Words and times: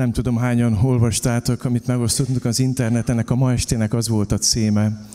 nem 0.00 0.12
tudom 0.12 0.36
hányan 0.36 0.78
olvastátok, 0.82 1.64
amit 1.64 1.86
megosztottunk 1.86 2.44
az 2.44 2.58
interneten, 2.58 3.14
ennek 3.14 3.30
a 3.30 3.34
ma 3.34 3.52
estének 3.52 3.94
az 3.94 4.08
volt 4.08 4.32
a 4.32 4.38
címe, 4.38 5.06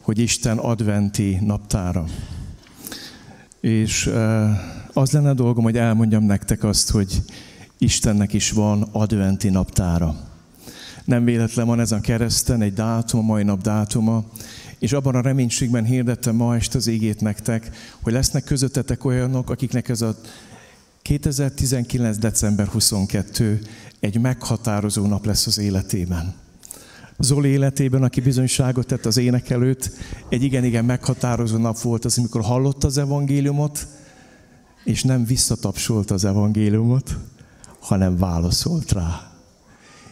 hogy 0.00 0.18
Isten 0.18 0.58
adventi 0.58 1.38
naptára. 1.40 2.04
És 3.60 4.10
az 4.92 5.10
lenne 5.10 5.28
a 5.28 5.34
dolgom, 5.34 5.64
hogy 5.64 5.76
elmondjam 5.76 6.24
nektek 6.24 6.64
azt, 6.64 6.90
hogy 6.90 7.22
Istennek 7.78 8.32
is 8.32 8.50
van 8.50 8.88
adventi 8.92 9.48
naptára. 9.48 10.16
Nem 11.04 11.24
véletlen 11.24 11.66
van 11.66 11.78
a 11.78 12.00
kereszten 12.00 12.62
egy 12.62 12.74
dátum, 12.74 13.20
a 13.20 13.22
mai 13.22 13.42
nap 13.42 13.62
dátuma, 13.62 14.24
és 14.78 14.92
abban 14.92 15.14
a 15.14 15.20
reménységben 15.20 15.84
hirdettem 15.84 16.36
ma 16.36 16.56
este 16.56 16.78
az 16.78 16.86
égét 16.86 17.20
nektek, 17.20 17.70
hogy 18.00 18.12
lesznek 18.12 18.44
közöttetek 18.44 19.04
olyanok, 19.04 19.50
akiknek 19.50 19.88
ez 19.88 20.00
a 20.00 20.16
2019. 21.06 22.18
december 22.18 22.66
22 22.66 23.60
egy 24.00 24.20
meghatározó 24.20 25.06
nap 25.06 25.26
lesz 25.26 25.46
az 25.46 25.58
életében. 25.58 26.34
Zoli 27.18 27.48
életében, 27.48 28.02
aki 28.02 28.20
bizonyságot 28.20 28.86
tett 28.86 29.06
az 29.06 29.16
ének 29.16 29.50
előtt, 29.50 29.90
egy 30.28 30.42
igen-igen 30.42 30.84
meghatározó 30.84 31.56
nap 31.56 31.78
volt 31.78 32.04
az, 32.04 32.18
amikor 32.18 32.42
hallotta 32.42 32.86
az 32.86 32.98
evangéliumot, 32.98 33.86
és 34.84 35.02
nem 35.02 35.24
visszatapsolta 35.24 36.14
az 36.14 36.24
evangéliumot, 36.24 37.16
hanem 37.80 38.16
válaszolt 38.16 38.92
rá. 38.92 39.32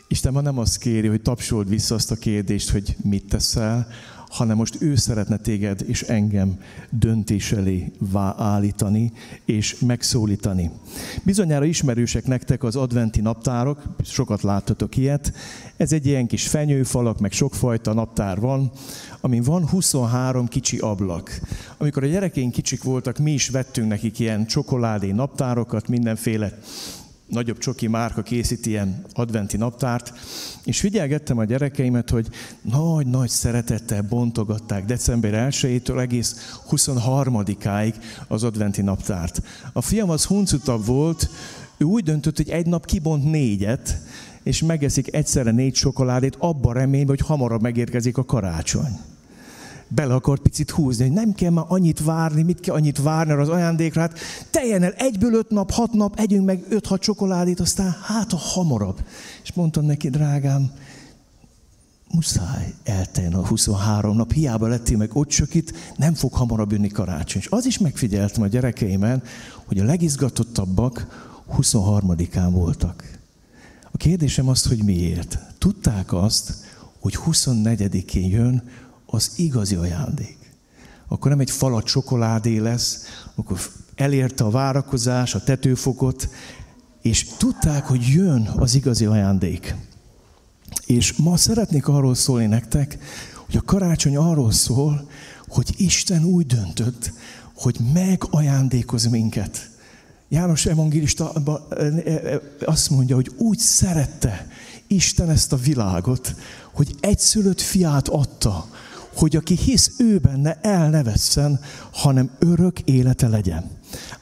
Isten 0.08 0.32
ma 0.32 0.40
nem 0.40 0.58
azt 0.58 0.78
kéri, 0.78 1.08
hogy 1.08 1.22
tapsold 1.22 1.68
vissza 1.68 1.94
azt 1.94 2.10
a 2.10 2.16
kérdést, 2.16 2.70
hogy 2.70 2.96
mit 3.02 3.28
teszel, 3.28 3.86
hanem 4.34 4.56
most 4.56 4.76
ő 4.80 4.96
szeretne 4.96 5.36
téged 5.36 5.84
és 5.86 6.02
engem 6.02 6.58
döntés 6.90 7.52
elé 7.52 7.92
állítani 8.36 9.12
és 9.44 9.78
megszólítani. 9.78 10.70
Bizonyára 11.22 11.64
ismerősek 11.64 12.26
nektek 12.26 12.62
az 12.62 12.76
adventi 12.76 13.20
naptárok, 13.20 13.82
sokat 14.04 14.42
láttatok 14.42 14.96
ilyet. 14.96 15.32
Ez 15.76 15.92
egy 15.92 16.06
ilyen 16.06 16.26
kis 16.26 16.48
fenyőfalak, 16.48 17.20
meg 17.20 17.32
sokfajta 17.32 17.92
naptár 17.92 18.40
van, 18.40 18.70
amin 19.20 19.42
van 19.42 19.68
23 19.68 20.48
kicsi 20.48 20.78
ablak. 20.78 21.40
Amikor 21.78 22.02
a 22.02 22.06
gyerekeink 22.06 22.52
kicsik 22.52 22.82
voltak, 22.82 23.18
mi 23.18 23.32
is 23.32 23.48
vettünk 23.48 23.88
nekik 23.88 24.18
ilyen 24.18 24.46
csokoládé 24.46 25.10
naptárokat, 25.10 25.88
mindenféle 25.88 26.58
nagyobb 27.26 27.58
csoki 27.58 27.86
márka 27.86 28.22
készít 28.22 28.66
ilyen 28.66 29.04
adventi 29.12 29.56
naptárt, 29.56 30.12
és 30.64 30.80
figyelgettem 30.80 31.38
a 31.38 31.44
gyerekeimet, 31.44 32.10
hogy 32.10 32.28
nagy-nagy 32.62 33.28
szeretettel 33.28 34.02
bontogatták 34.02 34.84
december 34.84 35.48
1-től 35.50 36.00
egész 36.00 36.58
23-áig 36.70 37.94
az 38.28 38.42
adventi 38.44 38.82
naptárt. 38.82 39.42
A 39.72 39.82
fiam 39.82 40.10
az 40.10 40.24
huncutabb 40.24 40.86
volt, 40.86 41.28
ő 41.76 41.84
úgy 41.84 42.04
döntött, 42.04 42.36
hogy 42.36 42.48
egy 42.48 42.66
nap 42.66 42.86
kibont 42.86 43.24
négyet, 43.24 43.98
és 44.42 44.62
megeszik 44.62 45.14
egyszerre 45.14 45.50
négy 45.50 45.72
csokoládét, 45.72 46.36
abban 46.38 46.74
reményben, 46.74 47.16
hogy 47.16 47.26
hamarabb 47.26 47.62
megérkezik 47.62 48.16
a 48.16 48.24
karácsony 48.24 48.98
bele 49.94 50.14
akart 50.14 50.42
picit 50.42 50.70
húzni, 50.70 51.04
hogy 51.04 51.12
nem 51.12 51.32
kell 51.32 51.50
már 51.50 51.64
annyit 51.68 52.04
várni, 52.04 52.42
mit 52.42 52.60
kell 52.60 52.74
annyit 52.74 53.02
várni 53.02 53.32
az 53.32 53.48
ajándékra, 53.48 54.00
hát 54.00 54.18
teljen 54.50 54.82
el 54.82 54.92
egyből 54.92 55.34
öt 55.34 55.50
nap, 55.50 55.70
hat 55.70 55.92
nap, 55.92 56.18
együnk 56.18 56.44
meg 56.44 56.64
öt-hat 56.68 57.00
csokoládét, 57.00 57.60
aztán 57.60 57.96
hát 58.02 58.32
a 58.32 58.36
hamarabb. 58.36 59.04
És 59.42 59.52
mondtam 59.52 59.84
neki, 59.84 60.08
drágám, 60.08 60.70
muszáj 62.10 62.74
elteljen 62.84 63.34
a 63.34 63.46
23 63.46 64.16
nap, 64.16 64.32
hiába 64.32 64.66
lettél 64.66 64.96
meg 64.96 65.16
ott 65.16 65.28
csak 65.28 65.48
nem 65.96 66.14
fog 66.14 66.32
hamarabb 66.32 66.72
jönni 66.72 66.88
karácsony. 66.88 67.40
És 67.40 67.48
az 67.50 67.66
is 67.66 67.78
megfigyeltem 67.78 68.42
a 68.42 68.46
gyerekeimen, 68.46 69.22
hogy 69.64 69.78
a 69.78 69.84
legizgatottabbak 69.84 71.06
23-án 71.52 72.48
voltak. 72.50 73.18
A 73.92 73.96
kérdésem 73.96 74.48
az, 74.48 74.66
hogy 74.66 74.82
miért. 74.82 75.38
Tudták 75.58 76.12
azt, 76.12 76.54
hogy 77.00 77.18
24-én 77.26 78.30
jön 78.30 78.62
az 79.14 79.30
igazi 79.36 79.74
ajándék. 79.74 80.38
Akkor 81.08 81.30
nem 81.30 81.40
egy 81.40 81.50
falat 81.50 81.84
csokoládé 81.84 82.58
lesz, 82.58 83.02
akkor 83.34 83.60
elérte 83.94 84.44
a 84.44 84.50
várakozás, 84.50 85.34
a 85.34 85.42
tetőfokot, 85.42 86.28
és 87.02 87.26
tudták, 87.38 87.84
hogy 87.84 88.06
jön 88.06 88.50
az 88.56 88.74
igazi 88.74 89.04
ajándék. 89.04 89.74
És 90.86 91.12
ma 91.12 91.36
szeretnék 91.36 91.88
arról 91.88 92.14
szólni 92.14 92.46
nektek, 92.46 92.98
hogy 93.46 93.56
a 93.56 93.62
karácsony 93.62 94.16
arról 94.16 94.52
szól, 94.52 95.08
hogy 95.48 95.74
Isten 95.76 96.24
úgy 96.24 96.46
döntött, 96.46 97.12
hogy 97.54 97.76
megajándékoz 97.92 99.06
minket. 99.06 99.70
János 100.28 100.66
evangélista 100.66 101.32
azt 102.64 102.90
mondja, 102.90 103.14
hogy 103.14 103.32
úgy 103.36 103.58
szerette 103.58 104.48
Isten 104.86 105.30
ezt 105.30 105.52
a 105.52 105.56
világot, 105.56 106.34
hogy 106.72 106.94
egyszülött 107.00 107.60
fiát 107.60 108.08
adta, 108.08 108.68
hogy 109.16 109.36
aki 109.36 109.56
hisz 109.56 109.92
ő 109.98 110.18
benne, 110.18 110.58
el 110.62 110.90
ne 110.90 111.02
vesszen, 111.02 111.60
hanem 111.92 112.30
örök 112.38 112.80
élete 112.80 113.28
legyen. 113.28 113.70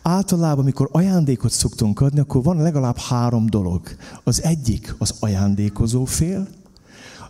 Általában, 0.03 0.59
amikor 0.59 0.89
ajándékot 0.93 1.51
szoktunk 1.51 2.01
adni, 2.01 2.21
akkor 2.21 2.43
van 2.43 2.63
legalább 2.63 2.99
három 2.99 3.47
dolog. 3.47 3.81
Az 4.25 4.43
egyik 4.43 4.95
az 4.99 5.15
ajándékozó 5.21 6.05
fél, 6.05 6.49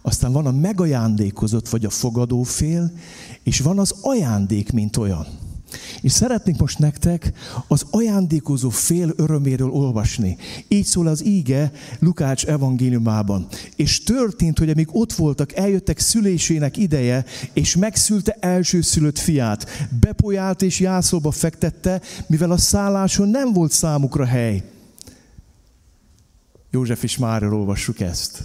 aztán 0.03 0.33
van 0.33 0.47
a 0.47 0.53
megajándékozott 0.53 1.69
vagy 1.69 1.84
a 1.84 1.91
fogadó 1.91 2.43
fél, 2.43 2.93
és 3.43 3.61
van 3.61 3.78
az 3.78 3.95
ajándék, 4.03 4.72
mint 4.72 4.97
olyan. 4.97 5.27
És 6.00 6.12
szeretnénk 6.12 6.59
most 6.59 6.78
nektek 6.78 7.33
az 7.69 7.87
ajándékozó 7.91 8.69
fél 8.69 9.12
öröméről 9.16 9.71
olvasni. 9.71 10.37
Így 10.69 10.84
szól 10.84 11.06
az 11.06 11.25
íge 11.25 11.72
Lukács 11.99 12.44
evangéliumában. 12.44 13.47
És 13.77 14.03
történt, 14.03 14.59
hogy 14.59 14.71
amíg 14.71 14.88
ott 14.93 15.12
voltak, 15.12 15.53
eljöttek 15.53 15.99
szülésének 15.99 16.77
ideje, 16.77 17.25
és 17.53 17.77
megszülte 17.77 18.37
elsőszülött 18.41 19.19
fiát. 19.19 19.66
Bepolyált 20.00 20.62
és 20.62 20.81
jászolba 20.81 21.31
fektette, 21.31 22.00
mivel 22.27 22.50
a 22.50 22.59
szálláson 22.59 23.28
nem 23.28 23.53
volt 23.53 23.72
számukra 23.72 24.25
hely. 24.25 24.62
József 26.71 27.03
és 27.03 27.19
Mária 27.19 27.49
olvassuk 27.49 28.00
ezt. 28.00 28.43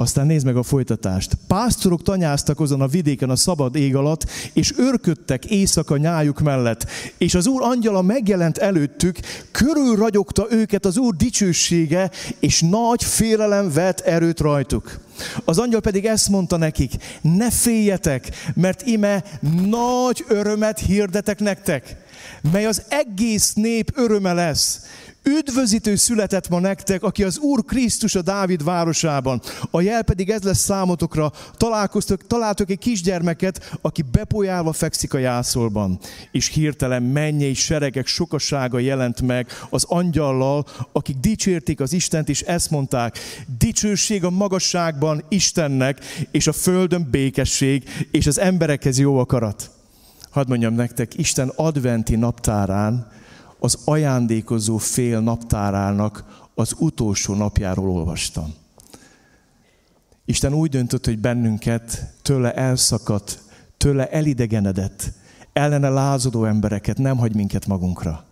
Aztán 0.00 0.26
nézd 0.26 0.46
meg 0.46 0.56
a 0.56 0.62
folytatást. 0.62 1.36
Pásztorok 1.46 2.02
tanyáztak 2.02 2.60
azon 2.60 2.80
a 2.80 2.86
vidéken 2.86 3.30
a 3.30 3.36
szabad 3.36 3.76
ég 3.76 3.96
alatt, 3.96 4.26
és 4.52 4.72
örködtek 4.76 5.44
éjszaka 5.44 5.96
nyájuk 5.96 6.40
mellett. 6.40 6.86
És 7.18 7.34
az 7.34 7.46
Úr 7.46 7.62
angyala 7.62 8.02
megjelent 8.02 8.58
előttük, 8.58 9.18
körül 9.50 9.96
ragyogta 9.96 10.46
őket 10.50 10.84
az 10.84 10.96
Úr 10.96 11.16
dicsősége, 11.16 12.10
és 12.38 12.60
nagy 12.60 13.04
félelem 13.04 13.72
vett 13.72 14.00
erőt 14.00 14.40
rajtuk. 14.40 15.00
Az 15.44 15.58
angyal 15.58 15.80
pedig 15.80 16.06
ezt 16.06 16.28
mondta 16.28 16.56
nekik, 16.56 16.92
ne 17.20 17.50
féljetek, 17.50 18.50
mert 18.54 18.86
ime 18.86 19.24
nagy 19.66 20.24
örömet 20.28 20.78
hirdetek 20.78 21.38
nektek, 21.38 21.96
mely 22.52 22.66
az 22.66 22.82
egész 22.88 23.52
nép 23.52 23.92
öröme 23.94 24.32
lesz. 24.32 24.80
Üdvözítő 25.38 25.96
született 25.96 26.48
ma 26.48 26.60
nektek, 26.60 27.02
aki 27.02 27.24
az 27.24 27.38
Úr 27.38 27.64
Krisztus 27.64 28.14
a 28.14 28.22
Dávid 28.22 28.64
városában. 28.64 29.40
A 29.70 29.80
jel 29.80 30.02
pedig 30.02 30.30
ez 30.30 30.42
lesz 30.42 30.58
számotokra. 30.58 31.32
Találkoztok, 31.56 32.26
találtok 32.26 32.70
egy 32.70 32.78
kisgyermeket, 32.78 33.78
aki 33.80 34.02
bepolyálva 34.12 34.72
fekszik 34.72 35.14
a 35.14 35.18
jászolban. 35.18 35.98
És 36.32 36.48
hirtelen 36.48 37.02
mennyei 37.02 37.54
seregek 37.54 38.06
sokasága 38.06 38.78
jelent 38.78 39.20
meg 39.20 39.46
az 39.70 39.84
angyallal, 39.88 40.66
akik 40.92 41.16
dicsérték 41.16 41.80
az 41.80 41.92
Istent, 41.92 42.28
és 42.28 42.40
ezt 42.40 42.70
mondták, 42.70 43.18
dicsőség 43.58 44.24
a 44.24 44.30
magasságban 44.30 45.24
Istennek, 45.28 46.00
és 46.30 46.46
a 46.46 46.52
földön 46.52 47.08
békesség, 47.10 47.84
és 48.10 48.26
az 48.26 48.38
emberekhez 48.38 48.98
jó 48.98 49.18
akarat. 49.18 49.70
Hadd 50.30 50.48
mondjam 50.48 50.74
nektek, 50.74 51.18
Isten 51.18 51.52
adventi 51.56 52.16
naptárán 52.16 53.18
az 53.60 53.78
ajándékozó 53.84 54.76
fél 54.76 55.20
naptárának 55.20 56.24
az 56.54 56.74
utolsó 56.78 57.34
napjáról 57.34 57.90
olvastam. 57.90 58.54
Isten 60.24 60.54
úgy 60.54 60.70
döntött, 60.70 61.04
hogy 61.04 61.18
bennünket 61.18 62.12
tőle 62.22 62.54
elszakadt, 62.54 63.42
tőle 63.76 64.10
elidegenedett, 64.10 65.12
ellene 65.52 65.88
lázadó 65.88 66.44
embereket 66.44 66.98
nem 66.98 67.16
hagy 67.16 67.34
minket 67.34 67.66
magunkra. 67.66 68.24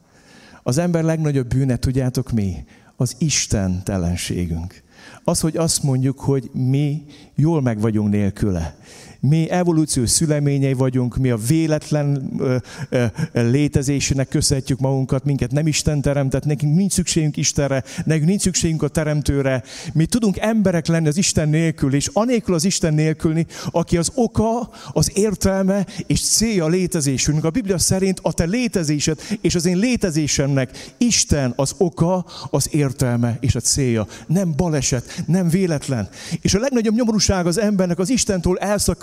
Az 0.63 0.79
ember 0.79 1.05
legnagyobb 1.05 1.49
bűne, 1.49 1.77
tudjátok 1.77 2.31
mi? 2.31 2.65
Az 2.97 3.15
Isten 3.19 3.85
telenségünk. 3.85 4.83
Az, 5.25 5.41
hogy 5.41 5.57
azt 5.57 5.83
mondjuk, 5.83 6.21
hogy 6.21 6.51
mi 6.53 7.05
jól 7.35 7.63
meg 7.63 7.81
vagyunk 7.81 8.11
nélküle. 8.11 8.77
Mi 9.21 9.51
evolúció 9.51 10.07
szüleményei 10.07 10.73
vagyunk, 10.73 11.17
mi 11.17 11.31
a 11.31 11.37
véletlen 11.37 12.31
ö, 12.39 12.57
ö, 12.89 13.07
létezésének 13.33 14.29
köszönhetjük 14.29 14.79
magunkat, 14.79 15.25
minket 15.25 15.51
nem 15.51 15.67
Isten 15.67 16.01
teremtett, 16.01 16.45
nekünk 16.45 16.77
nincs 16.77 16.93
szükségünk 16.93 17.37
Istenre, 17.37 17.85
nekünk 18.05 18.29
nincs 18.29 18.41
szükségünk 18.41 18.83
a 18.83 18.89
Teremtőre. 18.89 19.63
Mi 19.93 20.07
tudunk 20.07 20.39
emberek 20.39 20.87
lenni 20.87 21.09
az 21.09 21.17
Isten 21.17 21.49
nélkül, 21.49 21.95
és 21.95 22.11
anélkül 22.13 22.55
az 22.55 22.65
Isten 22.65 22.95
nélkülni, 22.95 23.47
aki 23.71 23.97
az 23.97 24.11
oka, 24.15 24.71
az 24.93 25.11
értelme 25.15 25.87
és 26.07 26.21
célja 26.21 26.65
a 26.65 26.69
létezésünknek. 26.69 27.45
A 27.45 27.51
Biblia 27.51 27.79
szerint 27.79 28.21
a 28.23 28.33
te 28.33 28.45
létezésed 28.45 29.21
és 29.41 29.55
az 29.55 29.67
én 29.67 29.77
létezésemnek 29.77 30.95
Isten 30.97 31.53
az 31.57 31.75
oka, 31.79 32.25
az 32.51 32.69
értelme 32.71 33.37
és 33.41 33.55
a 33.55 33.61
célja. 33.61 34.07
Nem 34.27 34.55
baleset, 34.57 35.23
nem 35.27 35.49
véletlen. 35.49 36.09
És 36.41 36.55
a 36.55 36.59
legnagyobb 36.59 36.95
nyomorúság 36.95 37.47
az 37.47 37.59
embernek 37.59 37.99
az 37.99 38.11
Istentől 38.11 38.57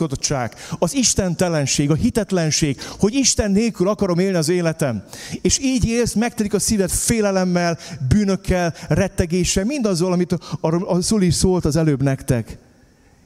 elszakadottság, 0.06 0.56
az 0.80 0.96
istentelenség, 0.96 1.92
a 1.92 1.96
hitetlenség, 1.96 2.82
hogy 3.00 3.14
Isten 3.14 3.52
nélkül 3.52 3.88
akarom 3.88 4.20
élni 4.20 4.38
az 4.38 4.50
életem. 4.50 5.04
És 5.42 5.60
így 5.60 5.86
élsz, 5.86 6.14
megtelik 6.14 6.54
a 6.54 6.60
szíved 6.60 6.90
félelemmel, 6.90 7.78
bűnökkel, 8.08 8.74
rettegéssel, 8.88 9.66
mindazzal, 9.66 10.12
amit 10.12 10.32
a, 10.32 10.96
a 10.96 11.00
Zoli 11.00 11.32
szólt 11.32 11.66
az 11.66 11.76
előbb 11.76 12.04
nektek. 12.04 12.58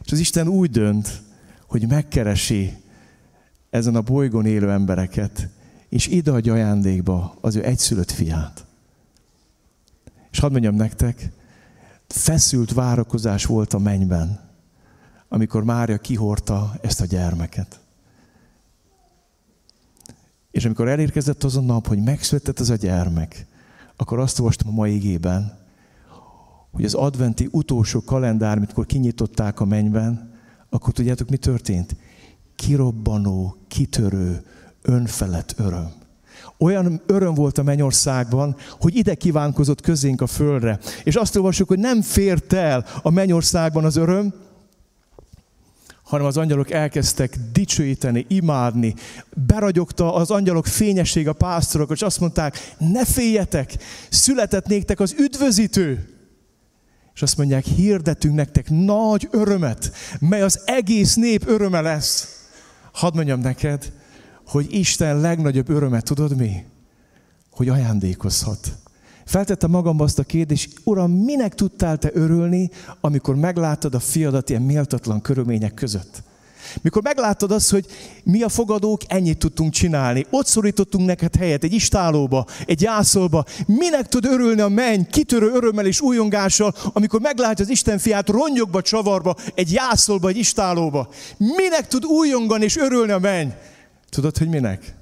És 0.05 0.11
az 0.11 0.19
Isten 0.19 0.47
úgy 0.47 0.69
dönt, 0.69 1.21
hogy 1.67 1.87
megkeresi 1.87 2.73
ezen 3.69 3.95
a 3.95 4.01
bolygón 4.01 4.45
élő 4.45 4.71
embereket, 4.71 5.47
és 5.89 6.07
ideadja 6.07 6.53
ajándékba 6.53 7.37
az 7.41 7.55
ő 7.55 7.65
egyszülött 7.65 8.11
fiát. 8.11 8.65
És 10.31 10.39
hadd 10.39 10.51
mondjam 10.51 10.75
nektek, 10.75 11.29
feszült 12.07 12.73
várakozás 12.73 13.45
volt 13.45 13.73
a 13.73 13.79
mennyben, 13.79 14.48
amikor 15.29 15.63
Mária 15.63 15.97
kihorta 15.97 16.73
ezt 16.81 17.01
a 17.01 17.05
gyermeket. 17.05 17.79
És 20.51 20.65
amikor 20.65 20.87
elérkezett 20.87 21.43
az 21.43 21.57
a 21.57 21.61
nap, 21.61 21.87
hogy 21.87 22.03
megszületett 22.03 22.59
ez 22.59 22.69
a 22.69 22.75
gyermek, 22.75 23.45
akkor 23.95 24.19
azt 24.19 24.39
olvastam 24.39 24.67
a 24.67 24.71
mai 24.71 24.95
igében, 24.95 25.57
hogy 26.71 26.85
az 26.85 26.93
adventi 26.93 27.47
utolsó 27.51 28.03
kalendár, 28.03 28.57
amikor 28.57 28.85
kinyitották 28.85 29.59
a 29.59 29.65
mennyben, 29.65 30.33
akkor 30.69 30.93
tudjátok, 30.93 31.29
mi 31.29 31.37
történt? 31.37 31.95
Kirobbanó, 32.55 33.57
kitörő, 33.67 34.45
önfelett 34.81 35.53
öröm. 35.57 35.91
Olyan 36.57 37.01
öröm 37.05 37.33
volt 37.33 37.57
a 37.57 37.63
mennyországban, 37.63 38.55
hogy 38.79 38.95
ide 38.95 39.15
kívánkozott 39.15 39.81
közénk 39.81 40.21
a 40.21 40.27
földre. 40.27 40.79
És 41.03 41.15
azt 41.15 41.35
olvassuk, 41.35 41.67
hogy 41.67 41.79
nem 41.79 42.01
fért 42.01 42.53
el 42.53 42.85
a 43.01 43.09
mennyországban 43.09 43.85
az 43.85 43.95
öröm, 43.95 44.33
hanem 46.09 46.25
az 46.25 46.37
angyalok 46.37 46.71
elkezdtek 46.71 47.37
dicsőíteni, 47.53 48.25
imádni. 48.29 48.95
Beragyogta 49.33 50.13
az 50.13 50.31
angyalok 50.31 50.65
fényesség 50.65 51.27
a 51.27 51.33
pásztorok, 51.33 51.91
és 51.91 52.01
azt 52.01 52.19
mondták, 52.19 52.73
ne 52.77 53.05
féljetek, 53.05 53.77
született 54.09 54.65
néktek 54.65 54.99
az 54.99 55.15
üdvözítő. 55.17 56.09
És 57.13 57.21
azt 57.21 57.37
mondják, 57.37 57.65
hirdetünk 57.65 58.35
nektek 58.35 58.69
nagy 58.69 59.27
örömet, 59.31 59.91
mely 60.19 60.41
az 60.41 60.61
egész 60.65 61.15
nép 61.15 61.47
öröme 61.47 61.81
lesz. 61.81 62.47
Hadd 62.93 63.15
mondjam 63.15 63.39
neked, 63.39 63.91
hogy 64.45 64.73
Isten 64.73 65.19
legnagyobb 65.19 65.69
örömet 65.69 66.03
tudod 66.03 66.37
mi? 66.37 66.65
Hogy 67.51 67.69
ajándékozhat. 67.69 68.77
Feltettem 69.29 69.69
magamba 69.69 70.03
azt 70.03 70.19
a 70.19 70.23
kérdést, 70.23 70.73
Uram, 70.83 71.11
minek 71.11 71.55
tudtál 71.55 71.97
te 71.97 72.09
örülni, 72.13 72.69
amikor 73.01 73.35
megláttad 73.35 73.93
a 73.93 73.99
fiadat 73.99 74.49
ilyen 74.49 74.61
méltatlan 74.61 75.21
körülmények 75.21 75.73
között? 75.73 76.23
Mikor 76.81 77.01
megláttad 77.01 77.51
azt, 77.51 77.69
hogy 77.71 77.85
mi 78.23 78.41
a 78.41 78.49
fogadók, 78.49 79.01
ennyit 79.07 79.37
tudtunk 79.37 79.73
csinálni. 79.73 80.25
Ott 80.29 80.45
szorítottunk 80.45 81.05
neked 81.05 81.35
helyet, 81.35 81.63
egy 81.63 81.73
istálóba, 81.73 82.45
egy 82.65 82.81
jászolba. 82.81 83.45
Minek 83.65 84.07
tud 84.07 84.25
örülni 84.25 84.61
a 84.61 84.67
menny, 84.67 85.01
kitörő 85.11 85.51
örömmel 85.53 85.85
és 85.85 86.01
újongással, 86.01 86.75
amikor 86.93 87.19
meglátja 87.19 87.65
az 87.65 87.71
Isten 87.71 87.97
fiát 87.97 88.29
rongyokba, 88.29 88.81
csavarba, 88.81 89.35
egy 89.55 89.71
jászolba, 89.71 90.27
egy 90.27 90.37
istálóba. 90.37 91.09
Minek 91.37 91.87
tud 91.87 92.05
újongani 92.05 92.63
és 92.63 92.77
örülni 92.77 93.11
a 93.11 93.19
menny? 93.19 93.49
Tudod, 94.09 94.37
hogy 94.37 94.49
minek? 94.49 94.95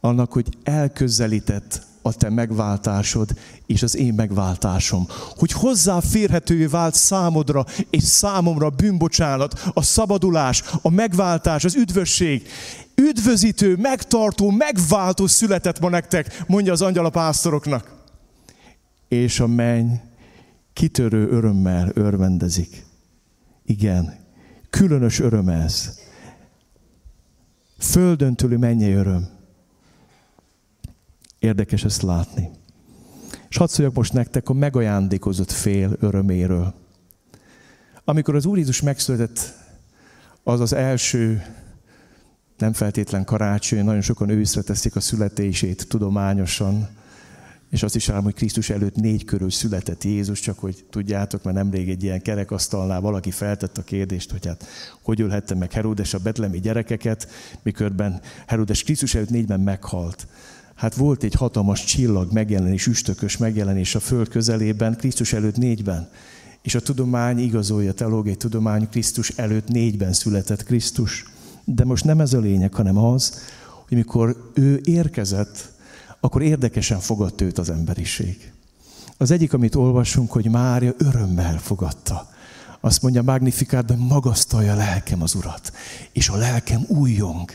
Annak, 0.00 0.32
hogy 0.32 0.48
elközelített 0.62 1.90
a 2.02 2.12
te 2.12 2.30
megváltásod 2.30 3.30
és 3.66 3.82
az 3.82 3.96
én 3.96 4.14
megváltásom. 4.14 5.06
Hogy 5.36 5.52
hozzáférhetővé 5.52 6.64
vált 6.66 6.94
számodra 6.94 7.64
és 7.90 8.02
számomra 8.02 8.66
a 8.66 8.70
bűnbocsánat, 8.70 9.70
a 9.74 9.82
szabadulás, 9.82 10.62
a 10.82 10.90
megváltás, 10.90 11.64
az 11.64 11.74
üdvösség. 11.74 12.48
Üdvözítő, 12.94 13.76
megtartó, 13.76 14.50
megváltó 14.50 15.26
született 15.26 15.80
ma 15.80 15.88
nektek, 15.88 16.44
mondja 16.46 16.72
az 16.72 16.82
angyal 16.82 17.04
a 17.04 17.10
pásztoroknak. 17.10 18.00
És 19.08 19.40
a 19.40 19.46
menny 19.46 19.92
kitörő 20.72 21.28
örömmel 21.28 21.90
örvendezik. 21.94 22.84
Igen, 23.64 24.14
különös 24.70 25.20
öröm 25.20 25.48
ez. 25.48 25.98
Földön 27.78 28.34
túli 28.34 28.56
mennyei 28.56 28.92
öröm. 28.92 29.28
Érdekes 31.42 31.84
ezt 31.84 32.02
látni. 32.02 32.50
És 33.48 33.56
hadd 33.56 33.68
szóljak 33.68 33.94
most 33.94 34.12
nektek 34.12 34.48
a 34.48 34.52
megajándékozott 34.52 35.50
fél 35.50 35.96
öröméről. 36.00 36.74
Amikor 38.04 38.34
az 38.34 38.46
Úr 38.46 38.56
Jézus 38.56 38.80
megszületett, 38.80 39.54
az 40.42 40.60
az 40.60 40.72
első, 40.72 41.42
nem 42.58 42.72
feltétlen 42.72 43.24
karácsony, 43.24 43.84
nagyon 43.84 44.00
sokan 44.00 44.28
őszre 44.28 44.62
teszik 44.62 44.96
a 44.96 45.00
születését 45.00 45.88
tudományosan, 45.88 46.88
és 47.70 47.82
azt 47.82 47.96
is 47.96 48.08
állom, 48.08 48.24
hogy 48.24 48.34
Krisztus 48.34 48.70
előtt 48.70 48.94
négy 48.94 49.24
körül 49.24 49.50
született 49.50 50.04
Jézus, 50.04 50.40
csak 50.40 50.58
hogy 50.58 50.84
tudjátok, 50.90 51.42
mert 51.42 51.56
nemrég 51.56 51.88
egy 51.88 52.02
ilyen 52.02 52.22
kerekasztalnál 52.22 53.00
valaki 53.00 53.30
feltett 53.30 53.78
a 53.78 53.82
kérdést, 53.82 54.30
hogy 54.30 54.46
hát 54.46 54.66
hogy 55.02 55.20
ölhette 55.20 55.54
meg 55.54 55.72
Herodes 55.72 56.14
a 56.14 56.18
betlemi 56.18 56.60
gyerekeket, 56.60 57.28
miközben 57.62 58.20
Herodes 58.46 58.82
Krisztus 58.82 59.14
előtt 59.14 59.30
négyben 59.30 59.60
meghalt. 59.60 60.26
Hát 60.74 60.94
volt 60.94 61.22
egy 61.22 61.34
hatalmas 61.34 61.84
csillag 61.84 62.32
megjelenés, 62.32 62.86
üstökös 62.86 63.36
megjelenés 63.36 63.94
a 63.94 64.00
föld 64.00 64.28
közelében, 64.28 64.96
Krisztus 64.96 65.32
előtt 65.32 65.56
négyben. 65.56 66.08
És 66.62 66.74
a 66.74 66.80
tudomány 66.80 67.38
igazolja, 67.38 67.92
teológiai 67.92 68.36
tudomány 68.36 68.88
Krisztus 68.88 69.28
előtt 69.28 69.68
négyben 69.68 70.12
született 70.12 70.64
Krisztus. 70.64 71.24
De 71.64 71.84
most 71.84 72.04
nem 72.04 72.20
ez 72.20 72.32
a 72.32 72.38
lényeg, 72.38 72.74
hanem 72.74 72.96
az, 72.98 73.40
hogy 73.88 73.96
mikor 73.96 74.50
ő 74.54 74.80
érkezett, 74.84 75.72
akkor 76.20 76.42
érdekesen 76.42 76.98
fogadta 76.98 77.44
őt 77.44 77.58
az 77.58 77.70
emberiség. 77.70 78.52
Az 79.16 79.30
egyik, 79.30 79.52
amit 79.52 79.74
olvasunk, 79.74 80.32
hogy 80.32 80.50
Mária 80.50 80.94
örömmel 80.98 81.58
fogadta. 81.58 82.30
Azt 82.80 83.02
mondja 83.02 83.22
Magnifikát, 83.22 83.84
de 83.84 83.96
magasztalja 83.96 84.72
a 84.72 84.76
lelkem 84.76 85.22
az 85.22 85.34
Urat, 85.34 85.72
és 86.12 86.28
a 86.28 86.36
lelkem 86.36 86.84
újjong. 86.88 87.50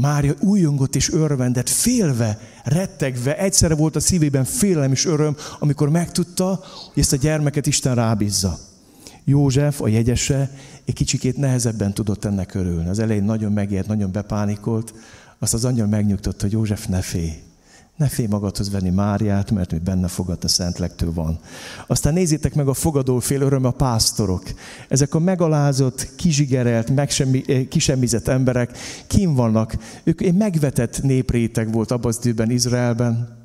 Mária 0.00 0.34
újongott 0.40 0.96
és 0.96 1.12
örvendett, 1.12 1.68
félve, 1.68 2.38
rettegve, 2.64 3.38
egyszerre 3.38 3.74
volt 3.74 3.96
a 3.96 4.00
szívében 4.00 4.44
félelem 4.44 4.92
és 4.92 5.06
öröm, 5.06 5.36
amikor 5.58 5.88
megtudta, 5.90 6.60
hogy 6.92 7.02
ezt 7.02 7.12
a 7.12 7.16
gyermeket 7.16 7.66
Isten 7.66 7.94
rábízza. 7.94 8.58
József, 9.24 9.80
a 9.80 9.88
jegyese, 9.88 10.50
egy 10.84 10.94
kicsikét 10.94 11.36
nehezebben 11.36 11.94
tudott 11.94 12.24
ennek 12.24 12.54
örülni. 12.54 12.88
Az 12.88 12.98
elején 12.98 13.24
nagyon 13.24 13.52
megért, 13.52 13.86
nagyon 13.86 14.12
bepánikolt, 14.12 14.94
azt 15.38 15.54
az 15.54 15.64
angyal 15.64 15.86
megnyugtatta, 15.86 16.42
hogy 16.42 16.52
József 16.52 16.86
ne 16.86 17.00
félj. 17.00 17.45
Ne 17.96 18.08
félj 18.08 18.28
magadhoz 18.28 18.70
venni 18.70 18.90
Máriát, 18.90 19.50
mert 19.50 19.72
ő 19.72 19.78
benne 19.78 20.08
fogad 20.08 20.44
a 20.44 20.48
Szent 20.48 20.78
Legtől 20.78 21.12
van. 21.12 21.38
Aztán 21.86 22.12
nézzétek 22.12 22.54
meg 22.54 22.68
a 22.68 22.74
fogadófél 22.74 23.40
öröm 23.40 23.64
a 23.64 23.70
pásztorok. 23.70 24.42
Ezek 24.88 25.14
a 25.14 25.18
megalázott, 25.18 26.08
kizsigerelt, 26.16 26.94
megsemmi, 26.94 27.42
eh, 27.46 27.64
kisemmizett 27.68 28.28
emberek 28.28 28.78
kim 29.06 29.34
vannak. 29.34 29.76
Ők 30.04 30.20
egy 30.20 30.34
megvetett 30.34 31.02
népréteg 31.02 31.72
volt 31.72 31.90
abban 31.90 32.08
az 32.08 32.18
időben 32.22 32.50
Izraelben. 32.50 33.36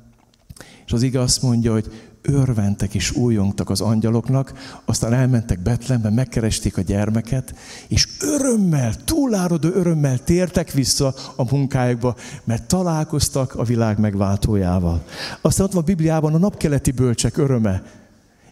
És 0.86 0.92
az 0.92 1.02
igaz 1.02 1.38
mondja, 1.38 1.72
hogy 1.72 2.11
örventek 2.22 2.94
és 2.94 3.10
újongtak 3.10 3.70
az 3.70 3.80
angyaloknak, 3.80 4.52
aztán 4.84 5.12
elmentek 5.12 5.62
Betlembe, 5.62 6.10
megkeresték 6.10 6.76
a 6.76 6.80
gyermeket, 6.80 7.54
és 7.88 8.08
örömmel, 8.20 8.94
túlárodó 9.04 9.68
örömmel 9.68 10.18
tértek 10.18 10.72
vissza 10.72 11.14
a 11.36 11.50
munkájukba, 11.50 12.16
mert 12.44 12.66
találkoztak 12.66 13.54
a 13.54 13.64
világ 13.64 13.98
megváltójával. 13.98 15.04
Aztán 15.40 15.66
ott 15.66 15.72
van 15.72 15.82
a 15.82 15.86
Bibliában 15.86 16.34
a 16.34 16.38
napkeleti 16.38 16.90
bölcsek 16.90 17.36
öröme, 17.36 17.82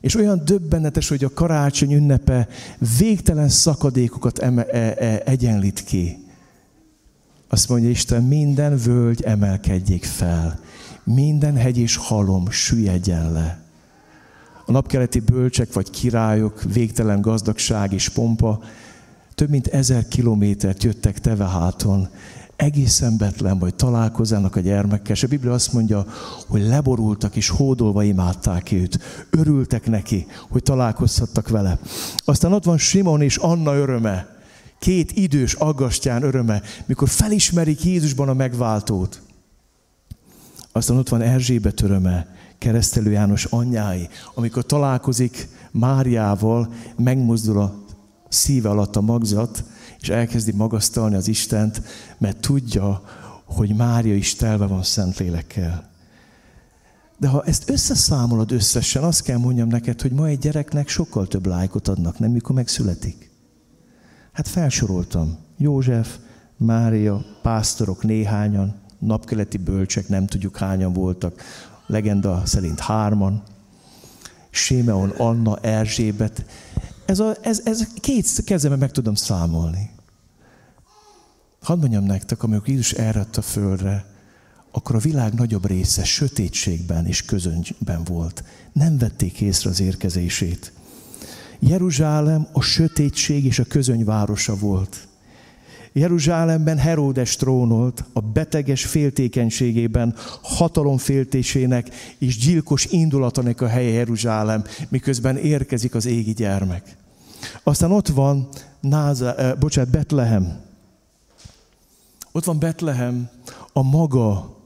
és 0.00 0.14
olyan 0.14 0.42
döbbenetes, 0.44 1.08
hogy 1.08 1.24
a 1.24 1.32
karácsony 1.34 1.92
ünnepe 1.92 2.48
végtelen 2.98 3.48
szakadékokat 3.48 4.38
eme, 4.38 4.64
e, 4.64 4.94
e, 4.98 5.22
egyenlít 5.24 5.84
ki. 5.84 6.28
Azt 7.48 7.68
mondja 7.68 7.88
Isten, 7.88 8.22
minden 8.22 8.76
völgy 8.76 9.22
emelkedjék 9.22 10.04
fel, 10.04 10.58
minden 11.04 11.56
hegy 11.56 11.78
és 11.78 11.96
halom 11.96 12.50
süllyedjen 12.50 13.32
le. 13.32 13.62
A 14.66 14.72
napkeleti 14.72 15.20
bölcsek 15.20 15.72
vagy 15.72 15.90
királyok, 15.90 16.62
végtelen 16.62 17.20
gazdagság 17.20 17.92
és 17.92 18.08
pompa 18.08 18.60
több 19.34 19.50
mint 19.50 19.66
ezer 19.66 20.08
kilométert 20.08 20.82
jöttek 20.82 21.18
Teveháton, 21.18 22.08
egészen 22.56 23.16
Betlen, 23.16 23.58
vagy 23.58 23.74
találkozzának 23.74 24.56
a 24.56 24.60
gyermekkel, 24.60 25.14
és 25.14 25.22
a 25.22 25.28
Biblia 25.28 25.52
azt 25.52 25.72
mondja, 25.72 26.06
hogy 26.46 26.62
leborultak 26.62 27.36
és 27.36 27.48
hódolva 27.48 28.02
imádták 28.02 28.72
őt. 28.72 28.98
Örültek 29.30 29.86
neki, 29.86 30.26
hogy 30.48 30.62
találkozhattak 30.62 31.48
vele. 31.48 31.78
Aztán 32.16 32.52
ott 32.52 32.64
van 32.64 32.78
Simon 32.78 33.22
és 33.22 33.36
Anna 33.36 33.74
öröme, 33.74 34.36
két 34.78 35.12
idős 35.12 35.54
aggastyán 35.54 36.22
öröme, 36.22 36.62
mikor 36.86 37.08
felismerik 37.08 37.84
Jézusban 37.84 38.28
a 38.28 38.34
megváltót. 38.34 39.22
Aztán 40.72 40.96
ott 40.96 41.08
van 41.08 41.20
Erzsébet 41.20 41.80
öröme, 41.80 42.26
keresztelő 42.58 43.10
János 43.10 43.44
anyjái, 43.44 44.08
amikor 44.34 44.66
találkozik 44.66 45.48
Máriával, 45.70 46.72
megmozdul 46.96 47.60
a 47.60 47.74
szíve 48.28 48.68
alatt 48.68 48.96
a 48.96 49.00
magzat, 49.00 49.64
és 50.00 50.08
elkezdi 50.08 50.52
magasztalni 50.52 51.14
az 51.14 51.28
Istent, 51.28 51.82
mert 52.18 52.40
tudja, 52.40 53.02
hogy 53.44 53.76
Mária 53.76 54.14
is 54.14 54.34
telve 54.34 54.66
van 54.66 54.82
Szentlélekkel. 54.82 55.90
De 57.18 57.28
ha 57.28 57.44
ezt 57.44 57.70
összeszámolod 57.70 58.52
összesen, 58.52 59.02
azt 59.02 59.22
kell 59.22 59.38
mondjam 59.38 59.68
neked, 59.68 60.00
hogy 60.00 60.12
ma 60.12 60.26
egy 60.26 60.38
gyereknek 60.38 60.88
sokkal 60.88 61.26
több 61.26 61.46
lájkot 61.46 61.88
adnak, 61.88 62.18
nem 62.18 62.30
mikor 62.30 62.54
megszületik. 62.54 63.30
Hát 64.32 64.48
felsoroltam. 64.48 65.38
József, 65.56 66.16
Mária, 66.56 67.24
pásztorok 67.42 68.02
néhányan, 68.02 68.74
napkeleti 69.00 69.56
bölcsek, 69.56 70.08
nem 70.08 70.26
tudjuk 70.26 70.56
hányan 70.56 70.92
voltak, 70.92 71.42
legenda 71.86 72.42
szerint 72.44 72.80
hárman, 72.80 73.42
Sémeon, 74.50 75.08
Anna, 75.08 75.58
Erzsébet. 75.58 76.44
Ez, 77.06 77.18
a, 77.18 77.36
ez, 77.40 77.60
ez 77.64 77.86
két 77.94 78.44
kezemben 78.44 78.78
meg 78.78 78.90
tudom 78.90 79.14
számolni. 79.14 79.90
Hadd 81.60 81.78
mondjam 81.78 82.04
nektek, 82.04 82.42
amikor 82.42 82.68
Jézus 82.68 82.92
elrett 82.92 83.36
a 83.36 83.42
földre, 83.42 84.04
akkor 84.70 84.94
a 84.96 84.98
világ 84.98 85.34
nagyobb 85.34 85.66
része 85.66 86.04
sötétségben 86.04 87.06
és 87.06 87.24
közönyben 87.24 88.04
volt. 88.04 88.44
Nem 88.72 88.98
vették 88.98 89.40
észre 89.40 89.70
az 89.70 89.80
érkezését. 89.80 90.72
Jeruzsálem 91.58 92.46
a 92.52 92.60
sötétség 92.60 93.44
és 93.44 93.58
a 93.58 93.64
közöny 93.64 94.04
városa 94.04 94.56
volt. 94.56 95.08
Jeruzsálemben 95.92 96.78
Heródes 96.78 97.36
trónolt, 97.36 98.04
a 98.12 98.20
beteges 98.20 98.84
féltékenységében, 98.84 100.14
hatalomféltésének 100.42 101.88
és 102.18 102.38
gyilkos 102.38 102.84
indulatanak 102.84 103.60
a 103.60 103.68
helye 103.68 103.90
Jeruzsálem, 103.90 104.64
miközben 104.88 105.36
érkezik 105.36 105.94
az 105.94 106.06
égi 106.06 106.32
gyermek. 106.32 106.96
Aztán 107.62 107.92
ott 107.92 108.08
van 108.08 108.48
Náza, 108.80 109.34
eh, 109.34 109.52
bocsánat, 109.58 109.90
Betlehem. 109.90 110.60
Ott 112.32 112.44
van 112.44 112.58
Betlehem 112.58 113.30
a 113.72 113.82
maga 113.82 114.56